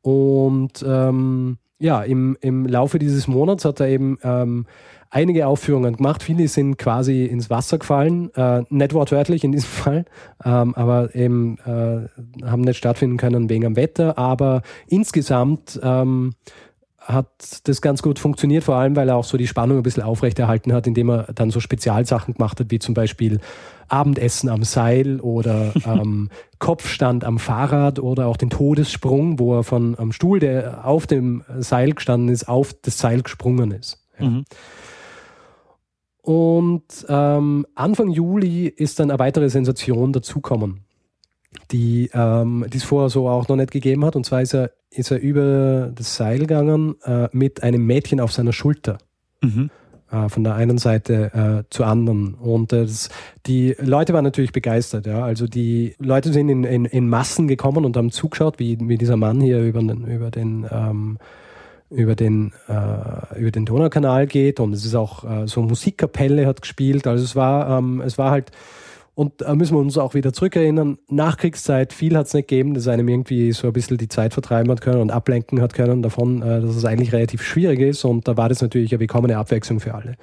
Und 0.02 0.84
ähm, 0.88 1.58
ja, 1.80 2.02
im, 2.04 2.38
im 2.42 2.66
Laufe 2.66 3.00
dieses 3.00 3.28
Monats 3.28 3.66
hat 3.66 3.80
er 3.80 3.88
eben 3.88 4.18
ähm, 4.24 4.66
einige 5.10 5.48
Aufführungen 5.48 5.96
gemacht. 5.96 6.24
Viele 6.24 6.48
sind 6.48 6.78
quasi 6.78 7.26
ins 7.26 7.50
Wasser 7.50 7.78
gefallen, 7.78 8.34
äh, 8.36 8.64
nicht 8.70 8.94
wortwörtlich 8.94 9.44
in 9.44 9.52
diesem 9.52 9.70
Fall, 9.70 10.06
ähm, 10.44 10.74
aber 10.76 11.14
eben 11.16 11.58
äh, 11.60 12.46
haben 12.46 12.62
nicht 12.62 12.78
stattfinden 12.78 13.18
können 13.18 13.50
wegen 13.50 13.64
dem 13.64 13.76
Wetter. 13.76 14.18
Aber 14.18 14.62
insgesamt 14.88 15.80
ähm, 15.84 16.34
hat 17.06 17.28
das 17.66 17.82
ganz 17.82 18.02
gut 18.02 18.18
funktioniert, 18.18 18.64
vor 18.64 18.76
allem 18.76 18.96
weil 18.96 19.10
er 19.10 19.18
auch 19.18 19.24
so 19.24 19.38
die 19.38 19.48
Spannung 19.48 19.78
ein 19.78 19.84
bisschen 19.84 20.04
aufrechterhalten 20.04 20.74
hat, 20.74 20.88
indem 20.88 21.10
er 21.10 21.34
dann 21.34 21.52
so 21.52 21.60
Spezialsachen 21.60 22.36
gemacht 22.36 22.60
hat, 22.60 22.72
wie 22.72 22.80
zum 22.80 22.94
Beispiel 22.94 23.40
Abendessen 23.90 24.50
am 24.50 24.64
Seil 24.64 25.20
oder 25.20 25.74
ähm, 25.86 26.30
Kopfstand 26.60 27.24
am 27.24 27.40
Fahrrad 27.40 28.00
oder 28.00 28.28
auch 28.28 28.38
den 28.38 28.50
Todessprung, 28.50 29.40
wo 29.40 29.58
er 29.58 29.64
von 29.64 29.98
am 30.00 30.12
Stuhl, 30.12 30.40
der 30.40 30.86
auf 30.86 31.06
dem 31.06 31.44
Seil 31.60 31.94
gestanden 31.94 32.30
ist, 32.30 32.48
auf 32.48 32.74
das 32.74 32.98
Seil 32.98 33.22
gesprungen 33.22 33.72
ist. 33.72 34.00
Ja. 34.20 34.30
Mhm. 34.30 34.46
Und 36.22 37.06
ähm, 37.10 37.68
Anfang 37.76 38.10
Juli 38.10 38.68
ist 38.68 39.00
dann 39.00 39.12
eine 39.12 39.20
weitere 39.20 39.50
Sensation 39.50 40.14
dazukommen 40.14 40.86
die 41.72 42.10
ähm, 42.14 42.66
es 42.74 42.84
vorher 42.84 43.10
so 43.10 43.28
auch 43.28 43.48
noch 43.48 43.56
nicht 43.56 43.72
gegeben 43.72 44.06
hat. 44.06 44.16
Und 44.16 44.26
zwar 44.26 44.42
ist 44.42 44.54
er, 44.54 44.72
ist 44.96 45.12
er 45.12 45.20
über 45.20 45.92
das 45.94 46.16
Seil 46.16 46.40
gegangen 46.40 46.96
äh, 47.04 47.28
mit 47.32 47.64
einem 47.64 47.86
Mädchen 47.86 48.20
auf 48.20 48.32
seiner 48.32 48.54
Schulter. 48.54 48.98
Mhm. 49.42 49.70
Äh, 50.14 50.30
von 50.30 50.44
der 50.44 50.56
einen 50.56 50.78
Seite 50.78 51.34
äh, 51.34 51.64
zur 51.72 51.88
anderen. 51.88 52.36
Und 52.36 52.72
äh, 52.72 52.84
das, 52.84 53.10
die 53.48 53.76
Leute 53.80 54.14
waren 54.14 54.24
natürlich 54.24 54.52
begeistert. 54.52 55.08
Ja? 55.08 55.24
Also 55.24 55.48
die 55.48 55.96
Leute 55.98 56.32
sind 56.32 56.50
in, 56.50 56.64
in, 56.64 56.86
in 56.86 57.10
Massen 57.10 57.48
gekommen 57.48 57.84
und 57.84 57.98
haben 57.98 58.12
zugeschaut, 58.12 58.60
wie, 58.60 58.78
wie 58.82 58.98
dieser 58.98 59.18
Mann 59.18 59.42
hier 59.42 59.62
über 59.62 59.80
den, 59.80 60.06
über 60.06 60.30
den 60.30 60.68
ähm, 60.72 61.18
über 61.90 62.16
den, 62.16 62.54
äh, 62.68 63.40
über 63.40 63.52
den 63.52 63.66
Donaukanal 63.66 64.26
geht 64.26 64.60
und 64.60 64.74
es 64.74 64.84
ist 64.84 64.96
auch 64.96 65.24
äh, 65.24 65.48
so 65.48 65.62
Musikkapelle 65.62 66.48
hat 66.48 66.62
gespielt. 66.62 67.06
Also 67.06 67.24
es 67.24 67.36
war, 67.36 67.78
ähm, 67.78 68.02
es 68.02 68.18
war 68.18 68.32
halt 68.32 68.52
und 69.16 69.42
da 69.42 69.54
müssen 69.54 69.76
wir 69.76 69.80
uns 69.80 69.98
auch 70.00 70.16
wieder 70.16 70.34
zurückerinnern, 70.34 70.98
Nachkriegszeit, 71.08 71.94
viel 71.94 72.18
hat 72.18 72.28
es 72.28 72.34
nicht 72.34 72.48
gegeben, 72.48 72.74
dass 72.74 72.88
einem 72.88 73.08
irgendwie 73.08 73.52
so 73.52 73.68
ein 73.68 73.74
bisschen 73.74 73.98
die 73.98 74.08
Zeit 74.08 74.34
vertreiben 74.34 74.72
hat 74.72 74.82
können 74.82 75.02
und 75.02 75.12
ablenken 75.12 75.62
hat 75.62 75.74
können 75.74 76.02
davon, 76.02 76.42
äh, 76.42 76.62
dass 76.62 76.76
es 76.76 76.86
eigentlich 76.86 77.14
relativ 77.14 77.44
schwierig 77.44 77.80
ist. 77.80 78.06
Und 78.06 78.28
da 78.28 78.38
war 78.38 78.50
das 78.50 78.62
natürlich 78.62 78.92
eine 78.92 79.00
willkommene 79.02 79.38
Abwechslung 79.38 79.80
für 79.80 79.94
alle. 79.94 80.16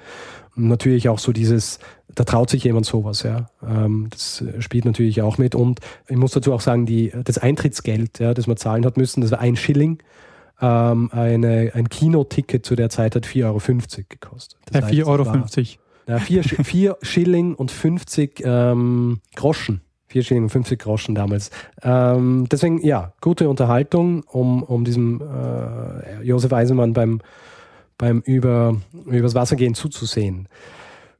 Und 0.57 0.67
natürlich 0.67 1.07
auch 1.07 1.19
so 1.19 1.31
dieses, 1.31 1.79
da 2.13 2.25
traut 2.25 2.49
sich 2.49 2.65
jemand 2.65 2.85
sowas, 2.85 3.23
ja. 3.23 3.45
Ähm, 3.65 4.07
das 4.09 4.43
spielt 4.59 4.83
natürlich 4.83 5.21
auch 5.21 5.37
mit. 5.37 5.55
Und 5.55 5.79
ich 6.09 6.17
muss 6.17 6.31
dazu 6.33 6.51
auch 6.51 6.61
sagen, 6.61 6.85
die, 6.85 7.13
das 7.23 7.37
Eintrittsgeld, 7.37 8.19
ja, 8.19 8.33
das 8.33 8.47
man 8.47 8.57
zahlen 8.57 8.85
hat 8.85 8.97
müssen, 8.97 9.21
das 9.21 9.31
war 9.31 9.39
ein 9.39 9.55
Schilling. 9.55 9.99
Ähm, 10.59 11.09
eine, 11.13 11.71
ein 11.73 11.87
Kinoticket 11.87 12.65
zu 12.65 12.75
der 12.75 12.89
Zeit 12.89 13.15
hat 13.15 13.25
4,50 13.25 13.45
Euro 13.45 14.05
gekostet. 14.09 14.59
Das 14.69 14.91
ja, 14.91 15.05
4,50 15.05 15.07
Euro. 15.07 15.80
Ja, 16.07 16.19
vier, 16.19 16.43
vier 16.43 16.97
Schilling 17.01 17.55
und 17.55 17.71
50 17.71 18.43
ähm, 18.45 19.19
Groschen. 19.35 19.81
Vier 20.07 20.23
Schilling 20.23 20.43
und 20.43 20.49
50 20.49 20.79
Groschen 20.79 21.15
damals. 21.15 21.51
Ähm, 21.83 22.47
deswegen, 22.51 22.85
ja, 22.85 23.13
gute 23.21 23.49
Unterhaltung, 23.49 24.23
um, 24.23 24.61
um 24.63 24.83
diesem 24.83 25.21
äh, 25.21 26.21
Josef 26.23 26.51
Eisenmann 26.51 26.93
beim, 26.93 27.21
beim 27.97 28.21
über, 28.25 28.75
übers 29.05 29.35
Wasser 29.35 29.55
gehen 29.55 29.73
zuzusehen. 29.73 30.49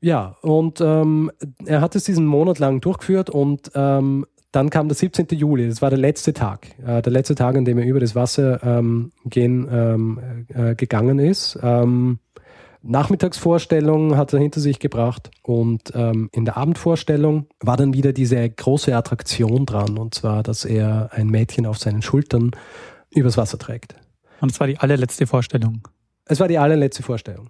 Ja, 0.01 0.35
und 0.41 0.81
ähm, 0.81 1.31
er 1.65 1.79
hat 1.79 1.95
es 1.95 2.03
diesen 2.03 2.25
Monat 2.25 2.59
lang 2.59 2.81
durchgeführt 2.81 3.29
und 3.29 3.71
ähm, 3.75 4.25
dann 4.51 4.69
kam 4.69 4.89
der 4.89 4.95
17. 4.95 5.27
Juli, 5.31 5.69
das 5.69 5.81
war 5.81 5.89
der 5.89 6.00
letzte 6.00 6.33
Tag, 6.33 6.67
äh, 6.85 7.01
der 7.01 7.11
letzte 7.13 7.35
Tag, 7.35 7.55
an 7.55 7.63
dem 7.63 7.77
er 7.77 7.85
über 7.85 8.00
das 8.00 8.15
Wasser 8.15 8.61
ähm, 8.63 9.11
gehen 9.25 9.67
ähm, 9.71 10.45
äh, 10.53 10.75
gegangen 10.75 11.19
ist. 11.19 11.57
Nachmittagsvorstellung 12.83 14.17
hat 14.17 14.33
er 14.33 14.39
hinter 14.39 14.59
sich 14.59 14.79
gebracht 14.79 15.29
und 15.43 15.91
ähm, 15.93 16.29
in 16.31 16.45
der 16.45 16.57
Abendvorstellung 16.57 17.47
war 17.59 17.77
dann 17.77 17.93
wieder 17.93 18.11
diese 18.11 18.50
große 18.50 18.95
Attraktion 18.95 19.65
dran 19.65 19.97
und 19.97 20.15
zwar, 20.15 20.41
dass 20.41 20.65
er 20.65 21.09
ein 21.11 21.27
Mädchen 21.27 21.65
auf 21.65 21.77
seinen 21.77 22.01
Schultern 22.01 22.51
übers 23.11 23.38
Wasser 23.38 23.59
trägt. 23.59 23.95
Und 24.39 24.51
es 24.51 24.59
war 24.59 24.67
die 24.67 24.79
allerletzte 24.79 25.27
Vorstellung. 25.27 25.88
Es 26.25 26.39
war 26.39 26.47
die 26.47 26.57
allerletzte 26.57 27.03
Vorstellung. 27.03 27.50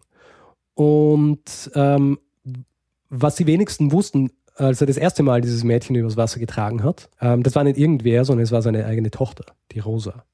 Und 0.74 1.72
ähm, 1.76 2.20
was 3.10 3.36
die 3.36 3.48
wenigsten 3.48 3.92
wussten, 3.92 4.32
als 4.56 4.82
er 4.82 4.88
das 4.88 4.98
erste 4.98 5.24
Mal 5.24 5.42
dieses 5.42 5.64
Mädchen 5.64 5.96
übers 5.96 6.18
Wasser 6.18 6.40
getragen 6.40 6.84
hat, 6.84 7.10
ähm, 7.22 7.44
das 7.44 7.56
war 7.56 7.64
nicht 7.64 7.78
irgendwer, 7.78 8.26
sondern 8.26 8.44
es 8.44 8.52
war 8.52 8.62
seine 8.62 8.86
eigene 8.86 9.12
Tochter, 9.12 9.46
die 9.72 9.80
Rosa. 9.80 10.26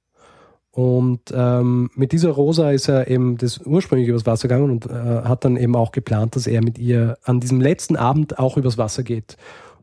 Und 0.78 1.34
ähm, 1.34 1.90
mit 1.96 2.12
dieser 2.12 2.30
Rosa 2.30 2.70
ist 2.70 2.88
er 2.88 3.08
eben 3.08 3.36
das 3.40 3.58
ursprünglich 3.66 4.10
übers 4.10 4.28
Wasser 4.28 4.48
gegangen 4.48 4.70
und 4.70 4.86
äh, 4.86 5.24
hat 5.24 5.44
dann 5.44 5.58
eben 5.58 5.76
auch 5.76 5.92
geplant, 5.92 6.36
dass 6.36 6.46
er 6.46 6.64
mit 6.64 6.78
ihr 6.78 7.18
an 7.24 7.40
diesem 7.40 7.60
letzten 7.60 7.96
Abend 7.96 8.38
auch 8.38 8.58
übers 8.58 8.78
Wasser 8.78 9.02
geht. 9.02 9.38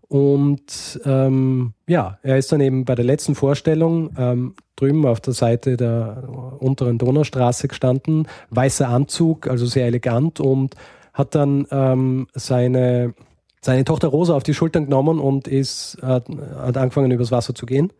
Und 0.07 1.01
ähm, 1.05 1.73
ja, 1.89 2.21
er 2.23 2.39
ist 2.39 2.53
dann 2.53 2.61
eben 2.61 2.85
bei 2.85 2.95
der 2.95 3.05
letzten 3.05 3.35
Vorstellung 3.35 4.11
ähm, 4.17 4.55
drüben 4.77 5.05
auf 5.05 5.19
der 5.19 5.33
Seite 5.33 5.77
der 5.77 6.29
unteren 6.61 6.99
Donaustraße 6.99 7.67
gestanden, 7.67 8.29
weißer 8.51 8.89
Anzug, 8.89 9.49
also 9.49 9.67
sehr 9.67 9.87
elegant 9.87 10.39
und 10.39 10.77
hat 11.13 11.35
dann 11.35 11.67
ähm, 11.73 12.29
seine, 12.35 13.15
seine 13.63 13.85
Tochter 13.85 14.07
Rosa 14.07 14.37
auf 14.37 14.45
die 14.45 14.55
Schultern 14.55 14.85
genommen 14.85 15.19
und 15.19 15.49
ist, 15.49 15.99
hat, 16.03 16.29
hat 16.29 16.77
angefangen 16.77 17.11
übers 17.11 17.33
Wasser 17.33 17.53
zu 17.53 17.67
gehen. 17.67 17.93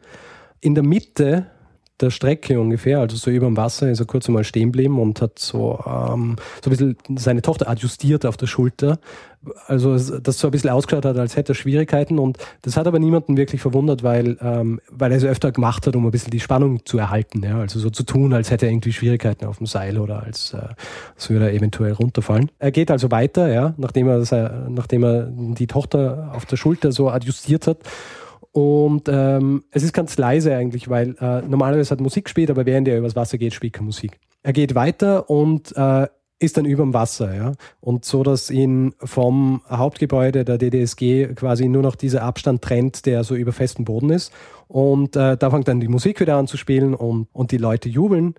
In 0.61 0.77
der 0.77 0.85
Mitte 0.85 1.49
der 2.01 2.11
Strecke 2.11 2.59
ungefähr, 2.59 2.99
also 3.01 3.17
so 3.17 3.31
über 3.31 3.47
dem 3.47 3.57
Wasser, 3.57 3.91
ist 3.91 4.01
er 4.01 4.07
kurz 4.07 4.29
einmal 4.29 4.45
stehen 4.45 4.73
geblieben 4.73 4.99
und 4.99 5.21
hat 5.23 5.39
so, 5.39 5.79
ähm, 5.87 6.37
so 6.63 6.69
ein 6.69 6.71
bisschen 6.71 6.97
seine 7.17 7.41
Tochter 7.41 7.69
adjustiert 7.69 8.27
auf 8.27 8.37
der 8.37 8.49
Schulter. 8.49 8.99
Also 9.67 9.93
das 10.21 10.39
so 10.39 10.49
ein 10.49 10.51
bisschen 10.51 10.71
ausgeschaut 10.71 11.05
hat, 11.05 11.19
als 11.19 11.37
hätte 11.37 11.53
er 11.53 11.55
Schwierigkeiten 11.55 12.19
und 12.19 12.39
das 12.63 12.77
hat 12.77 12.87
aber 12.87 12.99
niemanden 12.99 13.37
wirklich 13.37 13.61
verwundert, 13.61 14.03
weil, 14.03 14.39
ähm, 14.41 14.81
weil 14.91 15.13
er 15.13 15.19
es 15.19 15.25
öfter 15.25 15.53
gemacht 15.53 15.87
hat, 15.87 15.95
um 15.95 16.07
ein 16.07 16.11
bisschen 16.11 16.31
die 16.31 16.41
Spannung 16.41 16.85
zu 16.87 16.99
erhalten. 16.99 17.43
Ja? 17.45 17.59
Also 17.61 17.79
so 17.79 17.91
zu 17.91 18.05
tun, 18.05 18.33
als 18.33 18.51
hätte 18.51 18.67
er 18.67 18.73
irgendwie 18.73 18.93
Schwierigkeiten 18.93 19.45
auf 19.45 19.59
dem 19.59 19.67
Seil 19.67 19.99
oder 19.99 20.23
als, 20.23 20.55
äh, 20.55 20.63
als 21.15 21.31
würde 21.31 21.47
er 21.47 21.53
eventuell 21.53 21.93
runterfallen. 21.93 22.51
Er 22.59 22.73
geht 22.73 22.91
also 22.91 23.11
weiter, 23.11 23.53
ja, 23.53 23.75
nachdem 23.77 24.09
er, 24.09 24.69
nachdem 24.71 25.05
er 25.05 25.29
die 25.31 25.67
Tochter 25.67 26.33
auf 26.35 26.47
der 26.47 26.57
Schulter 26.57 26.91
so 26.91 27.11
adjustiert 27.11 27.67
hat 27.67 27.79
und 28.55 29.09
ähm, 29.09 29.65
es 29.73 29.83
ist 29.83 29.93
ganz 29.93 30.17
leise 30.17 30.55
eigentlich, 30.55 30.89
weil 30.89 31.17
äh, 31.21 31.43
normalerweise 31.43 31.91
hat 31.91 32.01
Musik 32.01 32.27
gespielt, 32.27 32.51
aber 32.51 32.65
während 32.65 32.87
er 32.87 32.99
übers 32.99 33.17
Wasser 33.17 33.37
geht, 33.37 33.53
spielt 33.53 33.73
keine 33.73 33.87
Musik. 33.87 34.21
Er 34.45 34.53
geht 34.53 34.77
weiter 34.77 35.29
und 35.29 35.77
äh, 35.77 36.07
ist 36.39 36.57
dann 36.57 36.65
über 36.65 36.85
dem 36.85 36.95
Wasser, 36.95 37.35
ja. 37.35 37.53
Und 37.81 38.05
so, 38.05 38.23
dass 38.23 38.51
ihn 38.51 38.95
vom 39.01 39.63
Hauptgebäude 39.69 40.45
der 40.45 40.59
DDSG 40.59 41.35
quasi 41.35 41.67
nur 41.67 41.83
noch 41.83 41.97
dieser 41.97 42.23
Abstand 42.23 42.63
trennt, 42.63 43.07
der 43.07 43.25
so 43.25 43.35
über 43.35 43.53
festem 43.53 43.85
Boden 43.85 44.11
ist. 44.11 44.33
Und 44.69 45.17
äh, 45.17 45.37
da 45.37 45.51
fängt 45.51 45.67
dann 45.67 45.81
die 45.81 45.89
Musik 45.89 46.21
wieder 46.21 46.37
an 46.37 46.47
zu 46.47 46.57
spielen 46.57 46.95
und, 46.95 47.27
und 47.33 47.51
die 47.51 47.59
Leute 47.59 47.89
jubeln. 47.89 48.37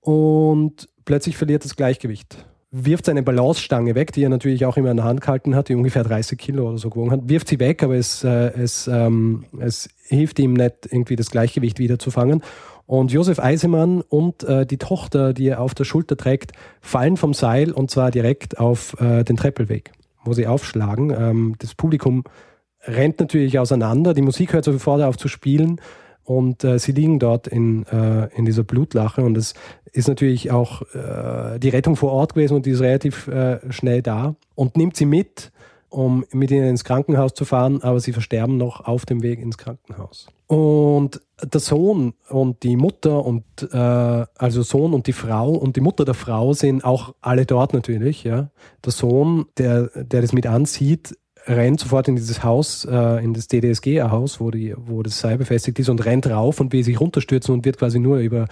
Und 0.00 0.88
plötzlich 1.04 1.36
verliert 1.36 1.64
das 1.64 1.76
Gleichgewicht 1.76 2.44
wirft 2.84 3.06
seine 3.06 3.22
Balancestange 3.22 3.94
weg, 3.94 4.12
die 4.12 4.22
er 4.22 4.28
natürlich 4.28 4.66
auch 4.66 4.76
immer 4.76 4.90
in 4.90 4.98
der 4.98 5.06
Hand 5.06 5.20
gehalten 5.20 5.54
hat, 5.54 5.68
die 5.68 5.74
ungefähr 5.74 6.04
30 6.04 6.38
Kilo 6.38 6.68
oder 6.68 6.78
so 6.78 6.90
gewogen 6.90 7.10
hat, 7.10 7.28
wirft 7.28 7.48
sie 7.48 7.58
weg, 7.58 7.82
aber 7.82 7.94
es, 7.94 8.22
äh, 8.22 8.52
es, 8.58 8.86
ähm, 8.86 9.44
es 9.58 9.88
hilft 10.04 10.38
ihm 10.38 10.52
nicht, 10.52 10.86
irgendwie 10.90 11.16
das 11.16 11.30
Gleichgewicht 11.30 11.78
wieder 11.78 11.98
zu 11.98 12.10
fangen. 12.10 12.42
Und 12.86 13.10
Josef 13.10 13.40
Eisemann 13.40 14.02
und 14.02 14.44
äh, 14.44 14.66
die 14.66 14.78
Tochter, 14.78 15.32
die 15.32 15.48
er 15.48 15.60
auf 15.60 15.74
der 15.74 15.84
Schulter 15.84 16.16
trägt, 16.16 16.52
fallen 16.80 17.16
vom 17.16 17.34
Seil 17.34 17.72
und 17.72 17.90
zwar 17.90 18.10
direkt 18.10 18.58
auf 18.58 19.00
äh, 19.00 19.24
den 19.24 19.36
Treppelweg, 19.36 19.92
wo 20.24 20.34
sie 20.34 20.46
aufschlagen. 20.46 21.10
Ähm, 21.10 21.54
das 21.58 21.74
Publikum 21.74 22.24
rennt 22.84 23.18
natürlich 23.18 23.58
auseinander, 23.58 24.14
die 24.14 24.22
Musik 24.22 24.52
hört 24.52 24.64
sofort 24.64 25.02
auf 25.02 25.16
zu 25.16 25.28
spielen 25.28 25.80
und 26.26 26.64
äh, 26.64 26.78
sie 26.78 26.92
liegen 26.92 27.18
dort 27.18 27.46
in, 27.46 27.86
äh, 27.86 28.28
in 28.36 28.44
dieser 28.44 28.64
Blutlache 28.64 29.22
und 29.22 29.38
es 29.38 29.54
ist 29.92 30.08
natürlich 30.08 30.50
auch 30.50 30.82
äh, 30.94 31.58
die 31.58 31.68
Rettung 31.68 31.96
vor 31.96 32.12
Ort 32.12 32.34
gewesen 32.34 32.54
und 32.54 32.66
die 32.66 32.70
ist 32.70 32.80
relativ 32.80 33.28
äh, 33.28 33.60
schnell 33.72 34.02
da 34.02 34.34
und 34.54 34.76
nimmt 34.76 34.96
sie 34.96 35.06
mit, 35.06 35.52
um 35.88 36.26
mit 36.32 36.50
ihnen 36.50 36.68
ins 36.68 36.84
Krankenhaus 36.84 37.32
zu 37.34 37.44
fahren, 37.44 37.80
aber 37.82 38.00
sie 38.00 38.12
versterben 38.12 38.56
noch 38.56 38.84
auf 38.84 39.06
dem 39.06 39.22
Weg 39.22 39.40
ins 39.40 39.56
Krankenhaus. 39.56 40.26
Und 40.48 41.20
der 41.42 41.60
Sohn 41.60 42.14
und 42.28 42.62
die 42.64 42.76
Mutter 42.76 43.24
und 43.24 43.44
äh, 43.72 43.76
also 43.76 44.62
Sohn 44.62 44.94
und 44.94 45.06
die 45.06 45.12
Frau 45.12 45.50
und 45.52 45.76
die 45.76 45.80
Mutter 45.80 46.04
der 46.04 46.14
Frau 46.14 46.52
sind 46.52 46.84
auch 46.84 47.14
alle 47.20 47.46
dort 47.46 47.72
natürlich. 47.72 48.24
Ja, 48.24 48.50
der 48.84 48.92
Sohn, 48.92 49.46
der 49.58 49.90
der 49.94 50.22
das 50.22 50.32
mit 50.32 50.46
ansieht, 50.46 51.16
rennt 51.46 51.80
sofort 51.80 52.08
in 52.08 52.16
dieses 52.16 52.42
Haus, 52.42 52.84
äh, 52.84 53.24
in 53.24 53.34
das 53.34 53.46
DDSG-Haus, 53.48 54.40
wo, 54.40 54.50
die, 54.50 54.74
wo 54.76 55.02
das 55.02 55.20
Seil 55.20 55.38
befestigt 55.38 55.78
ist 55.78 55.88
und 55.88 56.04
rennt 56.04 56.26
rauf 56.26 56.60
und 56.60 56.72
will 56.72 56.82
sich 56.82 57.00
runterstürzen 57.00 57.54
und 57.54 57.64
wird 57.64 57.78
quasi 57.78 57.98
nur 57.98 58.18
über, 58.18 58.46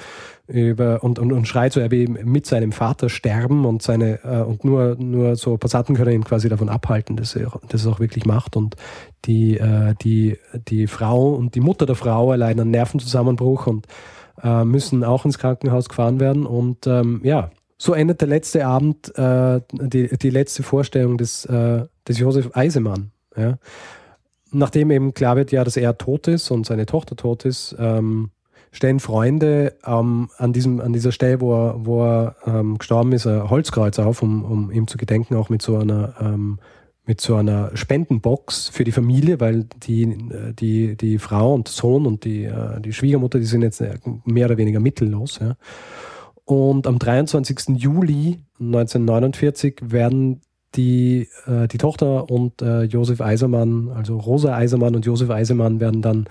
über 0.46 1.02
und, 1.02 1.18
und, 1.18 1.32
und 1.32 1.48
schreit 1.48 1.72
so, 1.72 1.80
er 1.80 1.90
will 1.90 2.08
mit 2.08 2.46
seinem 2.46 2.72
Vater 2.72 3.08
sterben 3.08 3.64
und 3.64 3.82
seine 3.82 4.20
äh, 4.24 4.42
und 4.42 4.64
nur, 4.64 4.96
nur 4.98 5.36
so 5.36 5.56
Passanten 5.56 5.96
können 5.96 6.12
ihn 6.12 6.24
quasi 6.24 6.48
davon 6.48 6.68
abhalten, 6.68 7.16
dass 7.16 7.34
er 7.34 7.52
das 7.68 7.86
auch 7.86 8.00
wirklich 8.00 8.26
macht. 8.26 8.56
Und 8.56 8.76
die, 9.24 9.58
äh, 9.58 9.94
die, 10.00 10.38
die 10.68 10.86
Frau 10.86 11.34
und 11.34 11.54
die 11.54 11.60
Mutter 11.60 11.86
der 11.86 11.96
Frau 11.96 12.30
erleiden 12.30 12.60
einen 12.60 12.70
Nervenzusammenbruch 12.70 13.66
und 13.66 13.86
äh, 14.42 14.64
müssen 14.64 15.02
auch 15.04 15.24
ins 15.24 15.38
Krankenhaus 15.38 15.88
gefahren 15.88 16.20
werden. 16.20 16.46
Und 16.46 16.86
ähm, 16.86 17.20
ja, 17.24 17.50
so 17.76 17.92
endet 17.92 18.20
der 18.20 18.28
letzte 18.28 18.66
Abend, 18.66 19.16
äh, 19.18 19.60
die, 19.72 20.16
die 20.16 20.30
letzte 20.30 20.62
Vorstellung 20.62 21.18
des, 21.18 21.44
äh, 21.46 21.86
des 22.06 22.18
Josef 22.18 22.50
Eisemann. 22.54 23.10
Ja. 23.36 23.58
Nachdem 24.52 24.90
eben 24.90 25.14
klar 25.14 25.36
wird, 25.36 25.52
ja, 25.52 25.64
dass 25.64 25.76
er 25.76 25.98
tot 25.98 26.28
ist 26.28 26.50
und 26.50 26.66
seine 26.66 26.86
Tochter 26.86 27.16
tot 27.16 27.44
ist, 27.44 27.74
ähm, 27.78 28.30
stellen 28.70 29.00
Freunde 29.00 29.74
ähm, 29.86 30.28
an, 30.36 30.52
diesem, 30.52 30.80
an 30.80 30.92
dieser 30.92 31.12
Stelle, 31.12 31.40
wo 31.40 31.54
er, 31.54 31.86
wo 31.86 32.04
er 32.04 32.36
ähm, 32.46 32.78
gestorben 32.78 33.12
ist, 33.12 33.26
ein 33.26 33.48
Holzkreuz 33.48 33.98
auf, 33.98 34.22
um, 34.22 34.44
um 34.44 34.70
ihm 34.70 34.86
zu 34.86 34.96
gedenken, 34.96 35.36
auch 35.36 35.48
mit 35.48 35.62
so 35.62 35.76
einer 35.76 36.14
ähm, 36.20 36.58
mit 37.06 37.20
so 37.20 37.36
einer 37.36 37.76
Spendenbox 37.76 38.68
für 38.68 38.84
die 38.84 38.92
Familie, 38.92 39.38
weil 39.40 39.66
die, 39.82 40.16
die, 40.58 40.96
die 40.96 41.18
Frau 41.18 41.52
und 41.52 41.68
Sohn 41.68 42.06
und 42.06 42.24
die, 42.24 42.44
äh, 42.44 42.80
die 42.80 42.92
Schwiegermutter, 42.92 43.38
die 43.38 43.44
sind 43.44 43.62
jetzt 43.62 43.82
mehr 44.24 44.46
oder 44.46 44.56
weniger 44.56 44.80
mittellos. 44.80 45.38
Ja. 45.40 45.56
Und 46.44 46.86
am 46.86 46.98
23. 46.98 47.76
Juli 47.76 48.40
1949 48.58 49.80
werden 49.82 50.40
die, 50.76 51.28
äh, 51.46 51.68
die 51.68 51.78
Tochter 51.78 52.30
und 52.30 52.62
äh, 52.62 52.82
Josef 52.82 53.20
Eisermann, 53.20 53.90
also 53.94 54.18
Rosa 54.18 54.54
Eisermann 54.54 54.94
und 54.94 55.06
Josef 55.06 55.30
Eisermann 55.30 55.80
werden 55.80 56.02
dann 56.02 56.26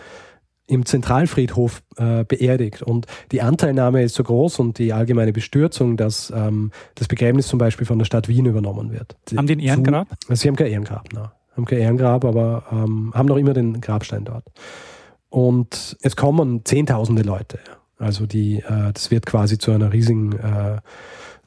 im 0.68 0.86
Zentralfriedhof 0.86 1.84
äh, 1.98 2.24
beerdigt. 2.24 2.82
Und 2.82 3.06
die 3.32 3.42
Anteilnahme 3.42 4.04
ist 4.04 4.16
so 4.16 4.24
groß 4.24 4.60
und 4.60 4.80
die 4.80 4.94
allgemeine 4.94 5.34
Bestürzung, 5.34 5.98
dass 5.98 6.32
ähm, 6.36 6.72
das 6.96 7.08
Begräbnis 7.08 7.48
zum 7.48 7.60
Beispiel 7.60 7.86
von 7.86 8.00
der 8.00 8.06
Stadt 8.06 8.28
Wien 8.28 8.46
übernommen 8.46 8.92
wird. 8.92 9.16
Haben 9.36 9.48
die 9.48 9.56
ein 9.56 9.60
Ehrengrab? 9.60 10.08
Sie 10.30 10.48
haben 10.48 10.56
kein 10.56 10.68
Ehrengrab, 10.68 11.12
ne? 11.14 11.32
haben 11.56 11.66
kein 11.66 11.80
Ehrengrab, 11.80 12.24
aber 12.26 12.64
ähm, 12.72 13.12
haben 13.14 13.28
noch 13.28 13.38
immer 13.38 13.54
den 13.54 13.82
Grabstein 13.82 14.24
dort. 14.24 14.46
Und 15.30 15.98
es 16.02 16.16
kommen 16.16 16.64
Zehntausende 16.64 17.24
Leute. 17.24 17.60
Also 17.98 18.26
die, 18.26 18.58
äh, 18.58 18.94
das 18.94 19.12
wird 19.12 19.26
quasi 19.26 19.58
zu 19.58 19.72
einer 19.72 19.92
riesigen, 19.92 20.34
äh, 20.34 20.78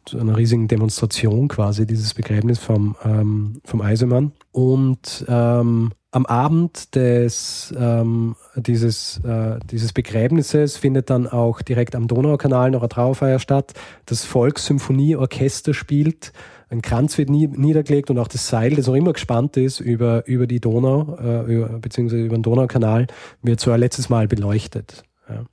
zu 0.07 0.19
einer 0.19 0.37
riesigen 0.37 0.69
Demonstration 0.69 1.49
quasi, 1.49 1.87
dieses 1.87 2.15
Begräbnis 2.15 2.59
vom, 2.59 2.97
ähm, 3.05 3.61
vom 3.65 3.81
Eisemann. 3.83 4.33
Und 4.53 5.25
ähm, 5.29 5.93
am 6.13 6.27
Abend 6.27 6.95
des, 6.95 7.75
ähm, 7.77 8.37
dieses, 8.57 9.19
äh, 9.19 9.59
dieses 9.71 9.93
Begräbnisses 9.93 10.79
findet 10.79 11.11
dann 11.11 11.27
auch 11.27 11.61
direkt 11.61 11.95
am 11.95 12.07
Donaukanal 12.09 12.71
noch 12.71 12.81
eine 12.81 12.89
Trauerfeier 12.89 13.39
statt. 13.39 13.75
Das 14.07 14.25
Volkssymphonieorchester 14.25 15.75
spielt, 15.75 16.33
ein 16.69 16.83
Kranz 16.83 17.19
wird 17.19 17.29
nie, 17.29 17.47
niedergelegt 17.49 18.11
und 18.11 18.19
auch 18.19 18.29
das 18.29 18.49
Seil, 18.49 18.75
das 18.75 18.87
noch 18.87 18.95
immer 18.95 19.13
gespannt 19.13 19.57
ist 19.57 19.81
über, 19.81 20.27
über 20.27 20.47
die 20.47 20.61
Donau, 20.61 21.19
äh, 21.21 21.53
über, 21.53 21.69
beziehungsweise 21.81 22.25
über 22.25 22.37
den 22.37 22.43
Donaukanal, 22.43 23.09
wird 23.43 23.61
so 23.61 23.71
ein 23.71 23.81
letztes 23.81 24.09
Mal 24.09 24.27
beleuchtet. 24.27 25.05
Ja 25.29 25.45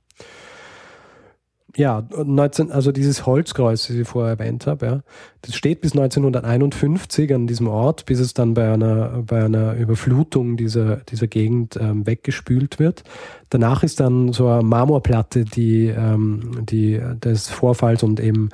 ja, 1.76 2.06
19, 2.16 2.70
also 2.70 2.92
dieses 2.92 3.26
Holzkreuz, 3.26 3.86
das 3.86 3.96
ich 3.96 4.06
vorher 4.06 4.38
erwähnt 4.38 4.66
habe, 4.66 4.86
ja, 4.86 5.00
das 5.42 5.54
steht 5.54 5.80
bis 5.80 5.92
1951 5.92 7.34
an 7.34 7.46
diesem 7.46 7.68
Ort, 7.68 8.06
bis 8.06 8.20
es 8.20 8.34
dann 8.34 8.54
bei 8.54 8.72
einer, 8.72 9.22
bei 9.26 9.44
einer 9.44 9.74
Überflutung 9.74 10.56
dieser, 10.56 10.96
dieser 10.96 11.26
Gegend 11.26 11.76
ähm, 11.80 12.06
weggespült 12.06 12.78
wird. 12.78 13.02
Danach 13.50 13.82
ist 13.82 14.00
dann 14.00 14.32
so 14.32 14.48
eine 14.48 14.62
Marmorplatte, 14.62 15.44
die, 15.44 15.88
ähm, 15.88 16.64
die 16.64 17.00
des 17.22 17.48
Vorfalls 17.48 18.02
und 18.02 18.20
eben 18.20 18.50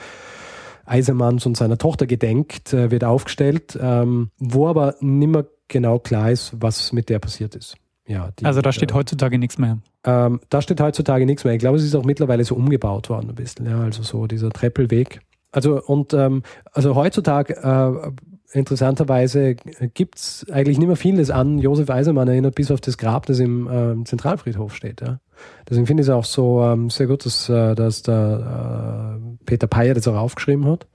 Eisermanns 0.86 1.46
und 1.46 1.56
seiner 1.56 1.78
Tochter 1.78 2.06
gedenkt, 2.06 2.72
äh, 2.72 2.90
wird 2.90 3.04
aufgestellt, 3.04 3.78
ähm, 3.80 4.30
wo 4.38 4.66
aber 4.66 4.96
nimmer 5.00 5.44
genau 5.68 5.98
klar 5.98 6.30
ist, 6.30 6.52
was 6.58 6.92
mit 6.92 7.08
der 7.08 7.18
passiert 7.18 7.54
ist. 7.54 7.76
Ja, 8.06 8.30
die, 8.38 8.44
also 8.44 8.60
da 8.60 8.72
steht 8.72 8.90
äh, 8.90 8.94
heutzutage 8.94 9.38
nichts 9.38 9.58
mehr. 9.58 9.78
Ähm, 10.04 10.40
da 10.48 10.62
steht 10.62 10.80
heutzutage 10.80 11.26
nichts 11.26 11.44
mehr. 11.44 11.54
Ich 11.54 11.60
glaube, 11.60 11.76
es 11.76 11.84
ist 11.84 11.94
auch 11.94 12.04
mittlerweile 12.04 12.44
so 12.44 12.54
umgebaut 12.54 13.08
worden 13.08 13.30
ein 13.30 13.34
bisschen. 13.34 13.66
Ja, 13.66 13.80
also 13.80 14.02
so 14.02 14.26
dieser 14.26 14.50
Treppelweg. 14.50 15.20
Also 15.52 15.82
und 15.82 16.14
ähm, 16.14 16.42
also 16.72 16.94
heutzutage 16.94 17.56
äh, 17.56 18.10
interessanterweise 18.52 19.54
gibt 19.54 20.18
es 20.18 20.46
eigentlich 20.50 20.78
nicht 20.78 20.88
mehr 20.88 20.96
vieles 20.96 21.30
an 21.30 21.58
Josef 21.58 21.88
Eisermann 21.90 22.28
erinnert, 22.28 22.54
bis 22.54 22.70
auf 22.70 22.80
das 22.80 22.98
Grab, 22.98 23.26
das 23.26 23.38
im 23.38 23.68
äh, 23.68 24.04
Zentralfriedhof 24.04 24.74
steht. 24.74 25.00
Ja. 25.00 25.20
Deswegen 25.68 25.86
finde 25.86 26.02
ich 26.02 26.08
es 26.08 26.14
auch 26.14 26.24
so 26.24 26.62
ähm, 26.62 26.90
sehr 26.90 27.06
gut, 27.06 27.24
dass, 27.26 27.48
äh, 27.48 27.74
dass 27.74 28.02
der 28.02 29.18
äh, 29.20 29.44
Peter 29.44 29.66
Peyer 29.66 29.94
das 29.94 30.08
auch 30.08 30.16
aufgeschrieben 30.16 30.66
hat 30.66 30.88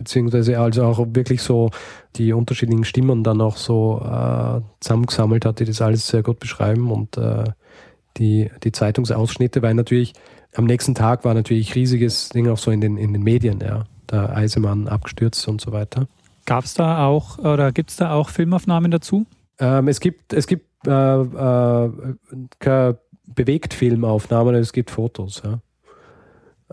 beziehungsweise 0.00 0.58
also 0.58 0.84
auch 0.84 1.06
wirklich 1.10 1.42
so 1.42 1.70
die 2.16 2.32
unterschiedlichen 2.32 2.84
Stimmen 2.84 3.22
dann 3.22 3.42
auch 3.42 3.58
so 3.58 4.00
äh, 4.02 4.62
zusammengesammelt 4.80 5.44
hat, 5.44 5.60
die 5.60 5.66
das 5.66 5.82
alles 5.82 6.08
sehr 6.08 6.22
gut 6.22 6.40
beschreiben 6.40 6.90
und 6.90 7.18
äh, 7.18 7.44
die, 8.16 8.50
die 8.64 8.72
Zeitungsausschnitte, 8.72 9.60
weil 9.60 9.74
natürlich 9.74 10.14
am 10.56 10.64
nächsten 10.64 10.94
Tag 10.94 11.26
war 11.26 11.34
natürlich 11.34 11.74
riesiges 11.74 12.30
Ding 12.30 12.48
auch 12.48 12.56
so 12.56 12.70
in 12.70 12.80
den, 12.80 12.96
in 12.96 13.12
den 13.12 13.22
Medien, 13.22 13.60
ja. 13.60 13.84
Der 14.10 14.36
Eisemann 14.36 14.88
abgestürzt 14.88 15.46
und 15.46 15.60
so 15.60 15.70
weiter. 15.70 16.08
Gab 16.44 16.64
es 16.64 16.74
da 16.74 17.06
auch 17.06 17.38
oder 17.38 17.70
gibt 17.70 17.90
es 17.90 17.96
da 17.96 18.12
auch 18.12 18.30
Filmaufnahmen 18.30 18.90
dazu? 18.90 19.26
Ähm, 19.60 19.86
es 19.86 20.00
gibt, 20.00 20.32
es 20.32 20.48
gibt 20.48 20.66
äh, 20.86 20.90
äh, 20.90 21.90
keine 22.58 22.98
Bewegtfilmaufnahmen, 23.26 24.56
es 24.56 24.72
gibt 24.72 24.90
Fotos, 24.90 25.42
ja. 25.44 25.60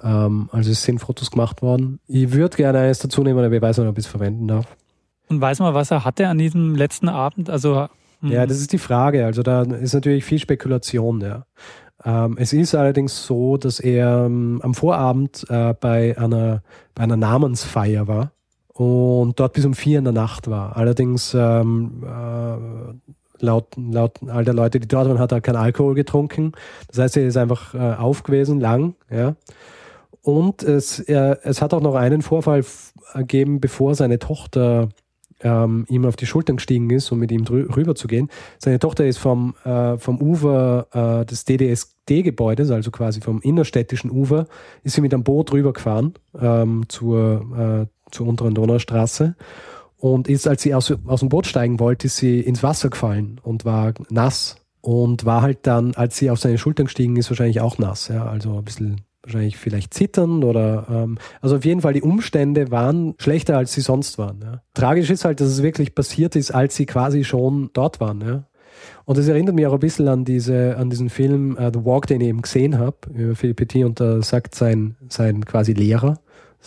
Ähm, 0.02 0.50
also 0.52 0.72
es 0.72 0.84
sind 0.84 1.00
Fotos 1.00 1.32
gemacht 1.32 1.62
worden. 1.62 2.00
Ich 2.08 2.32
würde 2.32 2.58
gerne 2.58 2.80
eines 2.80 3.00
dazu 3.00 3.24
nehmen, 3.24 3.44
aber 3.44 3.56
ich 3.56 3.62
weiß 3.62 3.78
nicht, 3.78 3.88
ob 3.88 3.98
ich 3.98 4.06
es 4.06 4.12
verwenden 4.12 4.48
darf. 4.48 4.66
Und 5.30 5.42
weiß 5.42 5.60
man, 5.60 5.74
was 5.74 5.92
er 5.92 6.06
hatte 6.06 6.28
an 6.28 6.38
diesem 6.38 6.76
letzten 6.76 7.10
Abend? 7.10 7.50
Also 7.50 7.88
hm. 8.22 8.32
ja, 8.32 8.46
das 8.46 8.60
ist 8.60 8.72
die 8.72 8.78
Frage. 8.78 9.26
Also 9.26 9.44
da 9.44 9.64
ist 9.64 9.94
natürlich 9.94 10.26
viel 10.26 10.40
Spekulation, 10.40 11.22
ja. 11.22 11.46
Ähm, 12.06 12.38
es 12.40 12.54
ist 12.54 12.76
allerdings 12.76 13.26
so, 13.26 13.58
dass 13.58 13.80
er 13.80 14.26
ähm, 14.26 14.62
am 14.64 14.74
Vorabend 14.74 15.46
äh, 15.50 15.74
bei, 15.74 16.18
einer, 16.18 16.62
bei 16.94 17.04
einer 17.04 17.18
Namensfeier 17.18 18.08
war 18.08 18.32
und 18.68 19.40
dort 19.40 19.54
bis 19.54 19.66
um 19.66 19.74
vier 19.74 19.98
in 19.98 20.04
der 20.04 20.14
Nacht 20.14 20.48
war. 20.48 20.78
Allerdings 20.78 21.34
ähm, 21.34 22.04
äh, 22.06 23.44
laut, 23.44 23.76
laut 23.76 24.20
all 24.28 24.46
der 24.46 24.54
Leute, 24.54 24.80
die 24.80 24.88
dort 24.88 25.08
waren, 25.08 25.20
hat 25.20 25.32
er 25.32 25.42
keinen 25.42 25.56
Alkohol 25.56 25.96
getrunken. 25.96 26.52
Das 26.88 27.00
heißt, 27.00 27.18
er 27.18 27.28
ist 27.28 27.38
einfach 27.38 27.74
äh, 27.74 27.96
auf 27.96 28.24
gewesen, 28.24 28.60
lang, 28.60 28.96
ja. 29.10 29.36
Und 30.28 30.62
es, 30.62 31.00
er, 31.00 31.40
es 31.44 31.62
hat 31.62 31.74
auch 31.74 31.80
noch 31.80 31.96
einen 31.96 32.22
Vorfall 32.22 32.66
gegeben, 33.14 33.62
bevor 33.62 33.96
seine 33.96 34.20
Tochter 34.20 34.90
ähm, 35.40 35.86
ihm 35.88 36.04
auf 36.04 36.18
die 36.18 36.26
Schultern 36.26 36.58
gestiegen 36.58 36.90
ist, 36.90 37.10
um 37.14 37.20
mit 37.20 37.32
ihm 37.32 37.46
rüber 37.46 37.96
zu 37.96 38.10
gehen. 38.10 38.30
Seine 38.58 38.78
Tochter 38.78 39.06
ist 39.06 39.20
vom, 39.20 39.56
äh, 39.64 39.98
vom 39.98 40.20
Ufer 40.20 41.22
äh, 41.22 41.26
des 41.26 41.46
DDSD-Gebäudes, 41.46 42.72
also 42.72 42.92
quasi 42.92 43.22
vom 43.22 43.40
innerstädtischen 43.40 44.12
Ufer, 44.12 44.48
ist 44.84 44.96
sie 44.96 45.02
mit 45.02 45.14
einem 45.14 45.24
Boot 45.24 45.54
rübergefahren 45.54 46.16
ähm, 46.38 46.84
zur, 46.90 47.88
äh, 47.88 48.12
zur 48.12 48.28
unteren 48.28 48.54
Donaustraße. 48.54 49.34
Und 49.96 50.28
ist, 50.28 50.46
als 50.46 50.62
sie 50.62 50.76
aus, 50.76 50.94
aus 51.06 51.22
dem 51.22 51.30
Boot 51.30 51.48
steigen 51.48 51.80
wollte, 51.80 52.08
ist 52.08 52.18
sie 52.18 52.42
ins 52.42 52.64
Wasser 52.64 52.90
gefallen 52.90 53.40
und 53.44 53.64
war 53.64 53.94
nass. 54.10 54.58
Und 54.82 55.24
war 55.24 55.42
halt 55.42 55.60
dann, 55.62 55.96
als 55.96 56.18
sie 56.18 56.30
auf 56.30 56.40
seine 56.40 56.58
Schultern 56.58 56.88
gestiegen 56.88 57.16
ist, 57.16 57.30
wahrscheinlich 57.30 57.62
auch 57.62 57.78
nass. 57.78 58.10
Ja, 58.10 58.26
also 58.26 58.58
ein 58.58 58.66
bisschen 58.66 59.08
wahrscheinlich 59.24 59.58
vielleicht 59.58 59.94
zittern 59.94 60.44
oder 60.44 60.88
ähm, 60.90 61.18
also 61.42 61.58
auf 61.58 61.66
jeden 61.66 61.82
Fall 61.82 61.94
die 61.94 62.02
Umstände 62.02 62.72
waren 62.72 63.16
schlechter 63.20 63.58
als 63.58 63.74
sie 63.74 63.82
sonst 63.82 64.18
waren. 64.18 64.40
Ja. 64.42 64.62
Tragisch 64.74 65.10
ist 65.10 65.26
halt, 65.26 65.42
dass 65.42 65.50
es 65.50 65.64
wirklich 65.64 65.96
passiert 65.96 66.36
ist, 66.36 66.52
als 66.52 66.76
sie 66.76 66.86
quasi 66.86 67.24
schon 67.24 67.70
dort 67.74 68.00
waren. 68.00 68.22
Ja. 68.22 68.44
Und 69.06 69.18
das 69.18 69.28
erinnert 69.28 69.56
mich 69.56 69.66
auch 69.66 69.74
ein 69.74 69.80
bisschen 69.80 70.08
an 70.08 70.24
diese 70.24 70.78
an 70.78 70.90
diesen 70.90 71.10
Film 71.10 71.58
uh, 71.60 71.72
The 71.74 71.84
Walk, 71.84 72.08
den 72.08 72.22
ich 72.22 72.28
eben 72.28 72.42
gesehen 72.42 72.78
habe 72.78 72.98
über 73.14 73.36
Philippe 73.36 73.66
Petit 73.66 73.86
und 73.86 74.00
da 74.00 74.22
sagt 74.22 74.56
sein 74.56 74.96
sein 75.10 75.44
quasi 75.46 75.74
Lehrer 75.74 76.20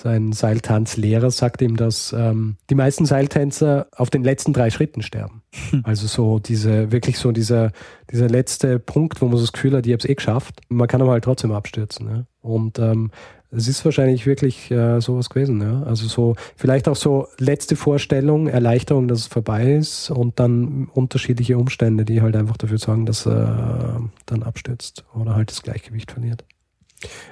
sein 0.03 0.33
Seiltanzlehrer 0.33 1.31
sagt 1.31 1.63
ihm, 1.63 1.77
dass 1.77 2.15
ähm, 2.17 2.57
die 2.71 2.75
meisten 2.75 3.07
Seiltänzer 3.07 3.87
auf 3.95 4.11
den 4.11 4.25
letzten 4.25 4.53
drei 4.53 4.71
Schritten 4.71 5.03
sterben. 5.03 5.43
Hm. 5.71 5.83
Also 5.85 6.07
so 6.07 6.39
diese, 6.39 6.91
wirklich 6.93 7.19
so 7.19 7.33
dieser, 7.33 7.73
dieser 8.11 8.29
letzte 8.29 8.79
Punkt, 8.79 9.21
wo 9.21 9.27
man 9.27 9.37
so 9.37 9.43
das 9.43 9.53
Gefühl 9.53 9.77
hat, 9.77 9.87
ich 9.87 9.93
habe 9.93 10.03
es 10.03 10.09
eh 10.09 10.15
geschafft. 10.15 10.61
Man 10.69 10.89
kann 10.89 11.03
aber 11.03 11.13
halt 11.13 11.25
trotzdem 11.25 11.53
abstürzen. 11.53 12.09
Ja? 12.09 12.25
Und 12.41 12.79
ähm, 12.79 13.11
es 13.51 13.69
ist 13.69 13.85
wahrscheinlich 13.85 14.27
wirklich 14.27 14.71
äh, 14.71 15.01
sowas 15.01 15.29
gewesen. 15.29 15.61
Ja? 15.61 15.83
Also 15.83 16.07
so 16.07 16.37
vielleicht 16.57 16.89
auch 16.89 16.97
so 16.97 17.29
letzte 17.39 17.77
Vorstellung, 17.77 18.47
Erleichterung, 18.47 19.07
dass 19.09 19.21
es 19.21 19.27
vorbei 19.27 19.75
ist 19.75 20.11
und 20.11 20.41
dann 20.41 20.89
unterschiedliche 20.93 21.59
Umstände, 21.59 22.05
die 22.05 22.23
halt 22.23 22.37
einfach 22.37 22.57
dafür 22.57 22.79
sorgen, 22.79 23.07
dass 23.07 23.27
er 23.27 24.01
dann 24.27 24.43
abstürzt 24.43 25.05
oder 25.15 25.35
halt 25.35 25.51
das 25.51 25.63
Gleichgewicht 25.63 26.13
verliert. 26.13 26.45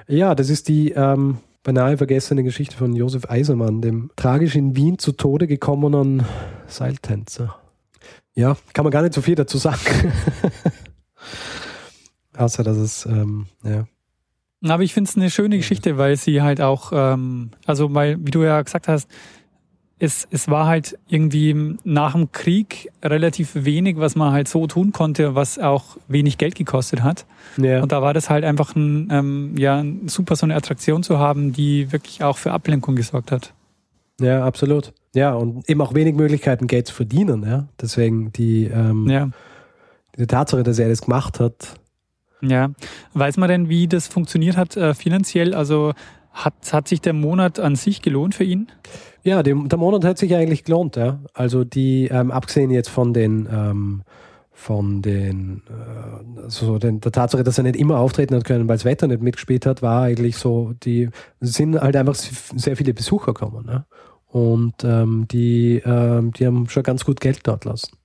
Ja, 0.07 0.35
das 0.35 0.49
ist 0.49 0.67
die 0.67 0.91
ähm, 0.91 1.37
beinahe 1.69 1.97
vergessene 1.97 2.41
Geschichte 2.41 2.75
von 2.75 2.95
Josef 2.95 3.29
Eisermann, 3.29 3.79
dem 3.79 4.09
tragisch 4.15 4.55
in 4.55 4.75
Wien 4.75 4.97
zu 4.97 5.11
Tode 5.11 5.45
gekommenen 5.45 6.25
Seiltänzer. 6.65 7.59
Ja, 8.33 8.57
kann 8.73 8.85
man 8.85 8.91
gar 8.91 9.03
nicht 9.03 9.13
so 9.13 9.21
viel 9.21 9.35
dazu 9.35 9.59
sagen. 9.59 9.79
Außer, 12.35 12.63
dass 12.63 12.77
es, 12.77 13.05
ähm, 13.05 13.45
ja. 13.63 13.85
Aber 14.67 14.81
ich 14.81 14.95
finde 14.95 15.11
es 15.11 15.15
eine 15.15 15.29
schöne 15.29 15.57
Geschichte, 15.57 15.99
weil 15.99 16.15
sie 16.15 16.41
halt 16.41 16.59
auch, 16.59 16.91
ähm, 16.91 17.51
also 17.67 17.93
weil, 17.93 18.17
wie 18.19 18.31
du 18.31 18.41
ja 18.41 18.59
gesagt 18.63 18.87
hast, 18.87 19.07
es, 19.99 20.27
es 20.31 20.47
war 20.47 20.65
halt 20.65 20.97
irgendwie 21.09 21.75
nach 21.83 22.13
dem 22.13 22.31
Krieg 22.31 22.89
relativ 23.03 23.51
wenig, 23.53 23.97
was 23.97 24.15
man 24.15 24.31
halt 24.31 24.47
so 24.47 24.65
tun 24.65 24.93
konnte, 24.93 25.35
was 25.35 25.59
auch 25.59 25.97
wenig 26.07 26.37
Geld 26.37 26.55
gekostet 26.55 27.03
hat. 27.03 27.25
Ja. 27.57 27.81
Und 27.81 27.91
da 27.91 28.01
war 28.01 28.13
das 28.13 28.29
halt 28.29 28.45
einfach 28.45 28.75
ein, 28.75 29.09
ähm, 29.11 29.55
ja, 29.57 29.83
super 30.07 30.37
so 30.37 30.45
eine 30.45 30.55
Attraktion 30.55 31.03
zu 31.03 31.19
haben, 31.19 31.51
die 31.51 31.91
wirklich 31.91 32.23
auch 32.23 32.37
für 32.37 32.51
Ablenkung 32.51 32.95
gesorgt 32.95 33.31
hat. 33.31 33.53
Ja, 34.21 34.45
absolut. 34.45 34.93
Ja, 35.13 35.33
und 35.33 35.69
eben 35.69 35.81
auch 35.81 35.93
wenig 35.93 36.15
Möglichkeiten, 36.15 36.67
Geld 36.67 36.87
zu 36.87 36.93
verdienen. 36.93 37.43
Ja? 37.43 37.67
Deswegen 37.81 38.31
die, 38.31 38.65
ähm, 38.65 39.07
ja. 39.09 39.29
die 40.17 40.27
Tatsache, 40.27 40.63
dass 40.63 40.79
er 40.79 40.87
das 40.87 41.01
gemacht 41.01 41.41
hat. 41.41 41.75
Ja, 42.41 42.71
weiß 43.13 43.35
man 43.35 43.49
denn, 43.49 43.69
wie 43.69 43.87
das 43.87 44.07
funktioniert 44.07 44.55
hat 44.55 44.77
äh, 44.77 44.93
finanziell? 44.93 45.53
Also 45.53 45.93
hat, 46.45 46.73
hat 46.73 46.87
sich 46.87 47.01
der 47.01 47.13
Monat 47.13 47.59
an 47.59 47.75
sich 47.75 48.01
gelohnt 48.01 48.35
für 48.35 48.43
ihn? 48.43 48.67
Ja, 49.23 49.43
der, 49.43 49.55
der 49.55 49.77
Monat 49.77 50.05
hat 50.05 50.17
sich 50.17 50.35
eigentlich 50.35 50.63
gelohnt, 50.63 50.95
ja. 50.95 51.19
Also 51.33 51.63
die, 51.63 52.07
ähm, 52.07 52.31
abgesehen 52.31 52.71
jetzt 52.71 52.89
von 52.89 53.13
den 53.13 53.47
ähm, 53.51 54.03
von 54.59 55.01
den, 55.01 55.63
äh, 55.69 56.41
also 56.41 56.77
den, 56.79 56.99
der 56.99 57.13
Tatsache, 57.13 57.43
dass 57.43 57.57
er 57.57 57.63
nicht 57.63 57.77
immer 57.77 57.97
auftreten 57.97 58.35
hat 58.35 58.43
können, 58.43 58.67
weil 58.67 58.75
das 58.75 58.83
Wetter 58.83 59.07
nicht 59.07 59.21
mitgespielt 59.21 59.65
hat, 59.65 59.81
war 59.81 60.03
eigentlich 60.03 60.35
so, 60.35 60.73
die 60.83 61.09
sind 61.39 61.79
halt 61.79 61.95
einfach 61.95 62.15
sehr 62.15 62.75
viele 62.75 62.93
Besucher 62.93 63.33
gekommen. 63.33 63.65
Ne? 63.65 63.85
Und 64.27 64.83
ähm, 64.83 65.27
die, 65.31 65.81
ähm, 65.85 66.33
die 66.33 66.45
haben 66.45 66.67
schon 66.67 66.83
ganz 66.83 67.05
gut 67.05 67.21
Geld 67.21 67.39
dort 67.43 67.63
lassen. 67.63 67.95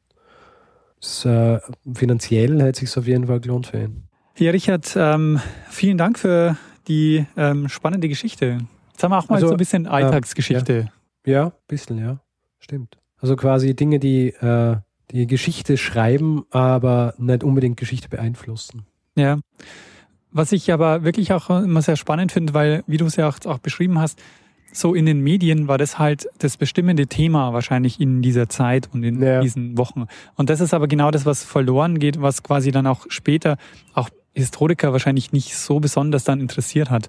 Das, 1.01 1.25
äh, 1.25 1.59
finanziell 1.93 2.63
hätte 2.63 2.85
es 2.85 2.93
sich 2.93 2.99
auf 2.99 3.09
jeden 3.09 3.27
Fall 3.27 3.41
gelohnt 3.41 3.67
für 3.67 3.83
ihn. 3.83 4.05
Ja, 4.39 4.53
Richard, 4.53 4.95
ähm, 4.97 5.41
vielen 5.69 5.99
Dank 5.99 6.19
für 6.21 6.57
die 6.89 7.27
ähm, 7.37 7.69
spannende 7.69 8.09
Geschichte. 8.09 8.59
Jetzt 8.93 9.03
haben 9.03 9.11
wir 9.13 9.19
auch 9.19 9.29
mal 9.29 9.37
also, 9.37 9.49
so 9.49 9.55
ein 9.55 9.59
bisschen 9.59 9.87
Alltagsgeschichte. 9.87 10.91
Äh, 11.25 11.31
ja, 11.31 11.47
ein 11.47 11.53
bisschen, 11.67 11.99
ja. 11.99 12.21
Stimmt. 12.59 12.99
Also 13.19 13.37
quasi 13.37 13.75
Dinge, 13.75 13.99
die, 13.99 14.29
äh, 14.29 14.77
die 15.11 15.27
Geschichte 15.27 15.77
schreiben, 15.77 16.45
aber 16.51 17.15
nicht 17.19 17.45
unbedingt 17.45 17.77
Geschichte 17.77 18.09
beeinflussen. 18.09 18.87
Ja. 19.17 19.39
Was 20.31 20.53
ich 20.53 20.73
aber 20.73 21.05
wirklich 21.05 21.33
auch 21.33 21.51
immer 21.51 21.83
sehr 21.83 21.97
spannend 21.97 22.33
finde, 22.33 22.55
weil, 22.55 22.83
wie 22.87 22.97
du 22.97 23.07
es 23.07 23.17
ja 23.17 23.29
auch, 23.29 23.39
auch 23.47 23.59
beschrieben 23.59 23.99
hast, 23.99 24.21
so 24.73 24.95
in 24.95 25.07
den 25.07 25.21
Medien 25.21 25.69
war 25.69 25.79
das 25.79 25.99
halt 25.99 26.29
das 26.39 26.57
bestimmende 26.57 27.07
Thema 27.07 27.53
wahrscheinlich 27.53 28.01
in 28.01 28.23
dieser 28.23 28.49
Zeit 28.49 28.89
und 28.93 29.05
in 29.05 29.23
ja. 29.23 29.41
diesen 29.41 29.79
Wochen. 29.79 30.07
Und 30.35 30.51
das 30.51 30.61
ist 30.61 30.75
aber 30.75 30.89
genau 30.89 31.11
das, 31.11 31.25
was 31.25 31.45
verloren 31.45 31.99
geht, 31.99 32.21
was 32.21 32.43
quasi 32.43 32.73
dann 32.73 32.87
auch 32.87 33.07
später 33.09 33.57
auch 33.95 34.11
Historiker 34.35 34.93
wahrscheinlich 34.93 35.33
nicht 35.33 35.57
so 35.57 35.81
besonders 35.81 36.25
dann 36.25 36.41
interessiert 36.41 36.91
hat. 36.91 37.09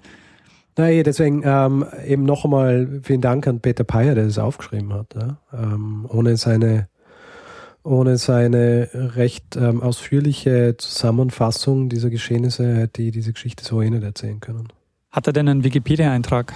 Nein, 0.76 1.02
deswegen 1.04 1.42
ähm, 1.44 1.86
eben 2.06 2.24
noch 2.24 2.44
einmal 2.44 3.00
vielen 3.02 3.22
Dank 3.22 3.46
an 3.46 3.60
Peter 3.60 3.84
Peyer, 3.84 4.14
der 4.14 4.24
das 4.24 4.38
aufgeschrieben 4.38 4.92
hat. 4.92 5.14
Ja? 5.14 5.38
Ähm, 5.52 6.06
ohne 6.10 6.36
seine 6.36 6.88
ohne 7.82 8.18
seine 8.18 8.90
recht 8.92 9.54
ähm, 9.54 9.80
ausführliche 9.80 10.76
Zusammenfassung 10.76 11.88
dieser 11.88 12.10
Geschehnisse 12.10 12.74
hätte 12.74 13.02
ich 13.02 13.12
diese 13.12 13.32
Geschichte 13.32 13.64
so 13.64 13.80
eh 13.80 13.88
nicht 13.88 14.02
erzählen 14.02 14.40
können. 14.40 14.68
Hat 15.12 15.28
er 15.28 15.32
denn 15.32 15.48
einen 15.48 15.62
Wikipedia-Eintrag? 15.62 16.52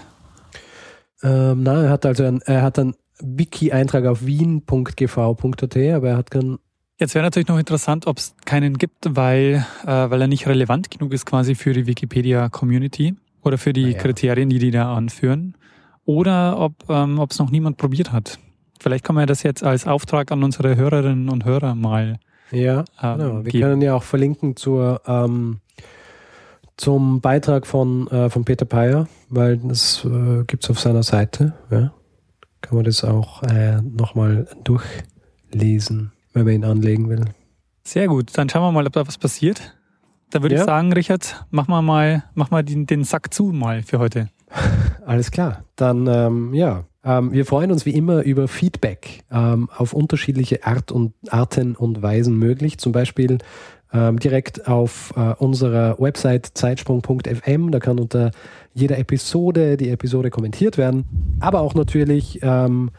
Ähm, 1.23 1.63
nein, 1.63 1.85
er 1.85 1.91
hat 1.91 2.05
also 2.05 2.25
einen, 2.25 2.43
er 2.43 2.63
hat 2.63 2.81
einen 2.81 2.95
Wiki-Eintrag 3.21 4.07
auf 4.07 4.27
wien.gv.at, 4.27 5.77
aber 5.77 6.09
er 6.09 6.17
hat 6.17 6.31
keinen 6.31 6.59
Jetzt 7.01 7.15
wäre 7.15 7.25
natürlich 7.25 7.49
noch 7.49 7.59
interessant, 7.59 8.07
ob 8.07 8.19
es 8.19 8.35
keinen 8.45 8.77
gibt, 8.77 9.17
weil, 9.17 9.65
äh, 9.87 9.87
weil 9.87 10.21
er 10.21 10.27
nicht 10.27 10.47
relevant 10.47 10.91
genug 10.91 11.15
ist 11.15 11.25
quasi 11.25 11.55
für 11.55 11.73
die 11.73 11.87
Wikipedia-Community 11.87 13.17
oder 13.43 13.57
für 13.57 13.73
die 13.73 13.93
ja. 13.93 13.99
Kriterien, 13.99 14.51
die 14.51 14.59
die 14.59 14.71
da 14.71 14.95
anführen. 14.95 15.57
Oder 16.05 16.59
ob 16.59 16.75
ähm, 16.91 17.19
es 17.19 17.39
noch 17.39 17.51
niemand 17.51 17.79
probiert 17.79 18.13
hat. 18.13 18.39
Vielleicht 18.79 19.03
kann 19.03 19.15
man 19.15 19.27
das 19.27 19.43
jetzt 19.43 19.65
als 19.65 19.87
Auftrag 19.87 20.31
an 20.31 20.45
unsere 20.45 20.77
Hörerinnen 20.77 21.31
und 21.31 21.47
Hörer 21.47 21.75
mal. 21.75 22.21
Ja, 22.51 22.85
ähm, 23.03 23.19
genau. 23.19 23.45
Wir 23.45 23.51
geben. 23.51 23.63
können 23.63 23.83
ja 23.83 23.95
auch 23.95 24.03
verlinken 24.03 24.57
zur, 24.57 25.01
ähm, 25.07 25.61
zum 26.77 27.23
Beitrag 27.23 27.67
von, 27.67 28.09
äh, 28.09 28.29
von 28.29 28.45
Peter 28.45 28.67
Peyer, 28.67 29.09
weil 29.31 29.57
das 29.57 30.05
äh, 30.05 30.45
gibt 30.45 30.65
es 30.65 30.71
auf 30.71 30.79
seiner 30.79 31.03
Seite. 31.03 31.55
Ja. 31.71 31.95
Kann 32.61 32.77
man 32.77 32.85
das 32.85 33.05
auch 33.05 33.43
äh, 33.45 33.81
nochmal 33.81 34.47
durchlesen 34.65 36.13
wenn 36.33 36.45
man 36.45 36.55
ihn 36.55 36.65
anlegen 36.65 37.09
will. 37.09 37.25
Sehr 37.85 38.09
gut, 38.09 38.37
dann 38.37 38.49
schauen 38.49 38.63
wir 38.63 38.73
mal, 38.73 38.87
ob 38.87 38.93
da 38.93 39.07
was 39.07 39.19
passiert. 39.19 39.75
Da 40.31 40.43
würde 40.43 40.55
ja. 40.55 40.61
ich 40.61 40.67
sagen, 40.67 40.93
Richard, 40.93 41.45
mach 41.51 41.67
mal, 41.67 41.83
mal, 41.83 42.25
mach 42.35 42.51
mal 42.51 42.63
den, 42.63 42.87
den 42.87 43.05
Sack 43.05 43.35
zu 43.35 43.45
mal 43.47 43.83
für 43.83 43.99
heute. 43.99 44.29
Alles 45.07 45.31
klar. 45.31 45.65
Dann, 45.77 46.07
ähm, 46.07 46.55
ja, 46.55 46.85
Ähm, 47.03 47.33
wir 47.33 47.47
freuen 47.47 47.73
uns 47.73 47.87
wie 47.87 47.95
immer 47.95 48.23
über 48.23 48.47
Feedback 48.47 49.25
ähm, 49.31 49.71
auf 49.75 49.95
unterschiedliche 49.95 50.65
Art 50.67 50.93
und, 50.93 51.15
Arten 51.31 51.75
und 51.75 52.03
Weisen 52.03 52.39
möglich. 52.39 52.79
Zum 52.79 52.93
Beispiel 52.93 53.39
ähm, 53.93 54.19
direkt 54.19 54.69
auf 54.69 55.13
äh, 55.17 55.33
unserer 55.39 55.99
Website 55.99 56.51
zeitsprung.fm. 56.55 57.71
Da 57.71 57.81
kann 57.81 57.99
unter 57.99 58.31
jeder 58.75 58.99
Episode 58.99 59.77
die 59.77 59.89
Episode 59.89 60.31
kommentiert 60.31 60.77
werden. 60.77 61.37
Aber 61.41 61.61
auch 61.61 61.75
natürlich 61.75 62.41
ähm, 62.43 62.91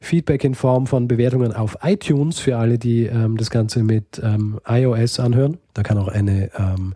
Feedback 0.00 0.44
in 0.44 0.54
Form 0.54 0.86
von 0.86 1.08
Bewertungen 1.08 1.52
auf 1.52 1.78
iTunes 1.82 2.38
für 2.38 2.56
alle, 2.56 2.78
die 2.78 3.06
ähm, 3.06 3.36
das 3.36 3.50
Ganze 3.50 3.82
mit 3.82 4.20
ähm, 4.22 4.58
iOS 4.66 5.20
anhören. 5.20 5.58
Da 5.74 5.82
kann 5.82 5.98
auch 5.98 6.08
eine 6.08 6.50
ähm, 6.58 6.94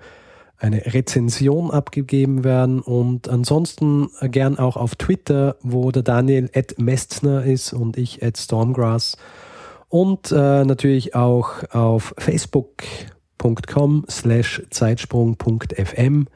eine 0.65 0.95
Rezension 0.95 1.71
abgegeben 1.71 2.43
werden. 2.43 2.81
Und 2.81 3.29
ansonsten 3.29 4.09
gern 4.23 4.59
auch 4.59 4.77
auf 4.77 4.97
Twitter, 4.97 5.57
wo 5.61 5.91
der 5.91 6.03
Daniel 6.03 6.51
at 6.55 6.79
Mestner 6.79 7.45
ist 7.45 7.73
und 7.73 7.97
ich 7.97 8.23
at 8.23 8.39
Stormgrass. 8.39 9.17
Und 9.89 10.33
äh, 10.33 10.65
natürlich 10.65 11.15
auch 11.15 11.63
auf 11.71 12.15
facebook.com 12.19 14.07
slash 14.09 14.63
zeitsprung.fm, 14.71 16.27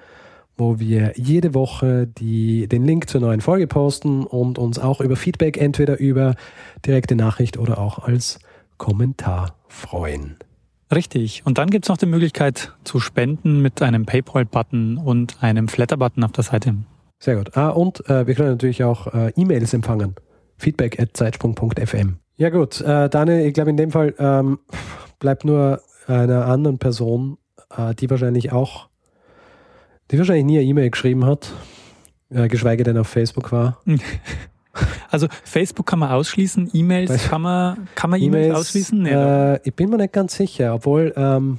wo 0.59 0.79
wir 0.79 1.13
jede 1.17 1.55
Woche 1.55 2.07
die, 2.07 2.69
den 2.69 2.85
Link 2.85 3.09
zur 3.09 3.21
neuen 3.21 3.41
Folge 3.41 3.67
posten 3.67 4.25
und 4.25 4.59
uns 4.59 4.79
auch 4.79 5.01
über 5.01 5.17
Feedback 5.17 5.57
entweder 5.57 5.99
über 5.99 6.35
direkte 6.85 7.17
Nachricht 7.17 7.57
oder 7.57 7.79
auch 7.79 8.01
als 8.01 8.41
Kommentar 8.77 9.57
freuen. 9.69 10.37
Richtig. 10.95 11.43
Und 11.45 11.59
dann 11.59 11.71
gibt 11.71 11.85
es 11.85 11.89
noch 11.89 11.97
die 11.97 12.07
Möglichkeit 12.07 12.73
zu 12.85 12.99
spenden 12.99 13.61
mit 13.61 13.83
einem 13.83 14.07
PayPal-Button 14.07 14.99
und 14.99 15.43
einem 15.43 15.69
Flatter-Button 15.69 16.25
auf 16.25 16.33
der 16.33 16.45
Seite. 16.45 16.75
Sehr 17.21 17.37
gut. 17.37 17.57
Ah, 17.57 17.71
und 17.71 18.09
äh, 18.09 18.27
wir 18.27 18.35
können 18.35 18.51
natürlich 18.51 18.85
auch 18.85 19.07
äh, 19.09 19.33
E-Mails 19.37 19.75
empfangen. 19.75 20.15
Feedback 20.57 21.01
at 21.01 21.17
zeitsprung.fm. 21.17 22.17
Ja 22.37 22.51
gut, 22.51 22.81
äh, 22.81 23.09
Daniel, 23.09 23.47
ich 23.47 23.55
glaube 23.55 23.71
in 23.71 23.77
dem 23.77 23.91
Fall 23.91 24.15
ähm, 24.19 24.59
bleibt 25.19 25.45
nur 25.45 25.81
einer 26.07 26.47
anderen 26.47 26.79
Person, 26.79 27.39
äh, 27.77 27.95
die 27.95 28.09
wahrscheinlich 28.09 28.53
auch, 28.53 28.89
die 30.11 30.19
wahrscheinlich 30.19 30.45
nie 30.45 30.59
eine 30.59 30.67
E-Mail 30.67 30.91
geschrieben 30.91 31.25
hat, 31.27 31.53
äh, 32.31 32.49
geschweige 32.49 32.85
denn 32.85 32.99
auf 32.99 33.09
Facebook 33.09 33.53
war. 33.53 33.81
Also 35.11 35.27
Facebook 35.43 35.87
kann 35.87 35.99
man 35.99 36.11
ausschließen, 36.11 36.71
E-Mails 36.73 37.29
kann 37.29 37.43
man, 37.43 37.89
kann 37.97 38.11
man 38.11 38.21
E-Mails 38.21 38.55
ausschließen? 38.55 39.03
Nee, 39.03 39.11
äh, 39.11 39.59
ich 39.65 39.75
bin 39.75 39.91
mir 39.91 39.97
nicht 39.97 40.13
ganz 40.13 40.37
sicher, 40.37 40.73
obwohl 40.73 41.13
ähm, 41.17 41.59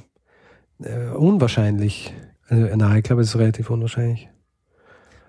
äh, 0.82 1.10
unwahrscheinlich. 1.14 2.14
Also, 2.48 2.74
nein, 2.76 2.96
ich 2.96 3.02
glaube, 3.02 3.20
es 3.20 3.28
ist 3.28 3.38
relativ 3.38 3.68
unwahrscheinlich. 3.68 4.30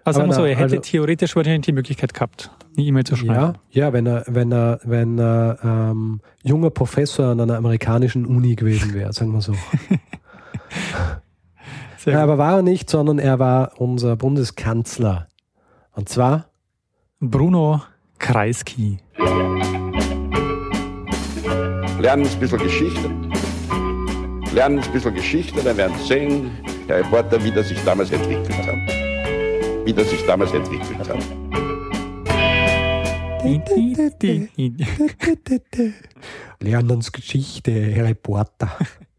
Also 0.04 0.20
sagen 0.20 0.30
wir 0.32 0.36
so, 0.36 0.46
er 0.46 0.56
hätte 0.56 0.78
also, 0.78 0.78
theoretisch 0.78 1.36
wahrscheinlich 1.36 1.66
die 1.66 1.74
Möglichkeit 1.74 2.14
gehabt, 2.14 2.50
eine 2.76 2.86
E-Mail 2.86 3.04
zu 3.04 3.16
schreiben. 3.16 3.34
Ja, 3.34 3.54
ja, 3.70 3.94
wenn 3.94 4.08
er, 4.08 4.24
wenn 4.28 4.52
er, 4.52 4.80
wenn 4.84 5.20
er 5.20 5.58
ähm, 5.64 6.22
junger 6.44 6.72
Professor 6.72 7.28
an 7.28 7.40
einer 7.40 7.58
amerikanischen 7.58 8.26
Uni 8.26 8.56
gewesen 8.56 8.94
wäre, 8.94 9.14
sagen 9.14 9.32
wir 9.32 9.42
so. 9.42 9.54
ja, 12.06 12.24
aber 12.24 12.38
war 12.38 12.58
er 12.58 12.62
nicht, 12.62 12.90
sondern 12.90 13.20
er 13.20 13.40
war 13.40 13.74
unser 13.80 14.16
Bundeskanzler. 14.16 15.28
Und 15.94 16.10
zwar 16.10 16.46
Bruno 17.20 17.82
Kreisky. 18.18 19.00
Lernen 22.00 22.26
ein 22.26 22.40
bisschen 22.40 22.60
Geschichte. 22.60 23.10
Lernen 24.54 24.80
ein 24.80 24.92
bisschen 24.92 25.14
Geschichte, 25.14 25.62
dann 25.64 25.78
werden 25.78 25.96
Sie 26.00 26.08
sehen, 26.08 26.52
Herr 26.88 26.98
Reporter, 26.98 27.42
wie 27.44 27.52
das 27.52 27.70
sich 27.70 27.82
damals 27.84 28.12
entwickelt 28.12 28.58
hat. 28.58 28.76
Wie 29.86 29.94
das 29.94 30.10
sich 30.10 30.26
damals 30.26 30.52
entwickelt 30.54 31.08
hat. 31.08 31.20
Lernensgeschichte, 36.60 37.72
Herr 37.72 38.06
Reporter. 38.06 38.72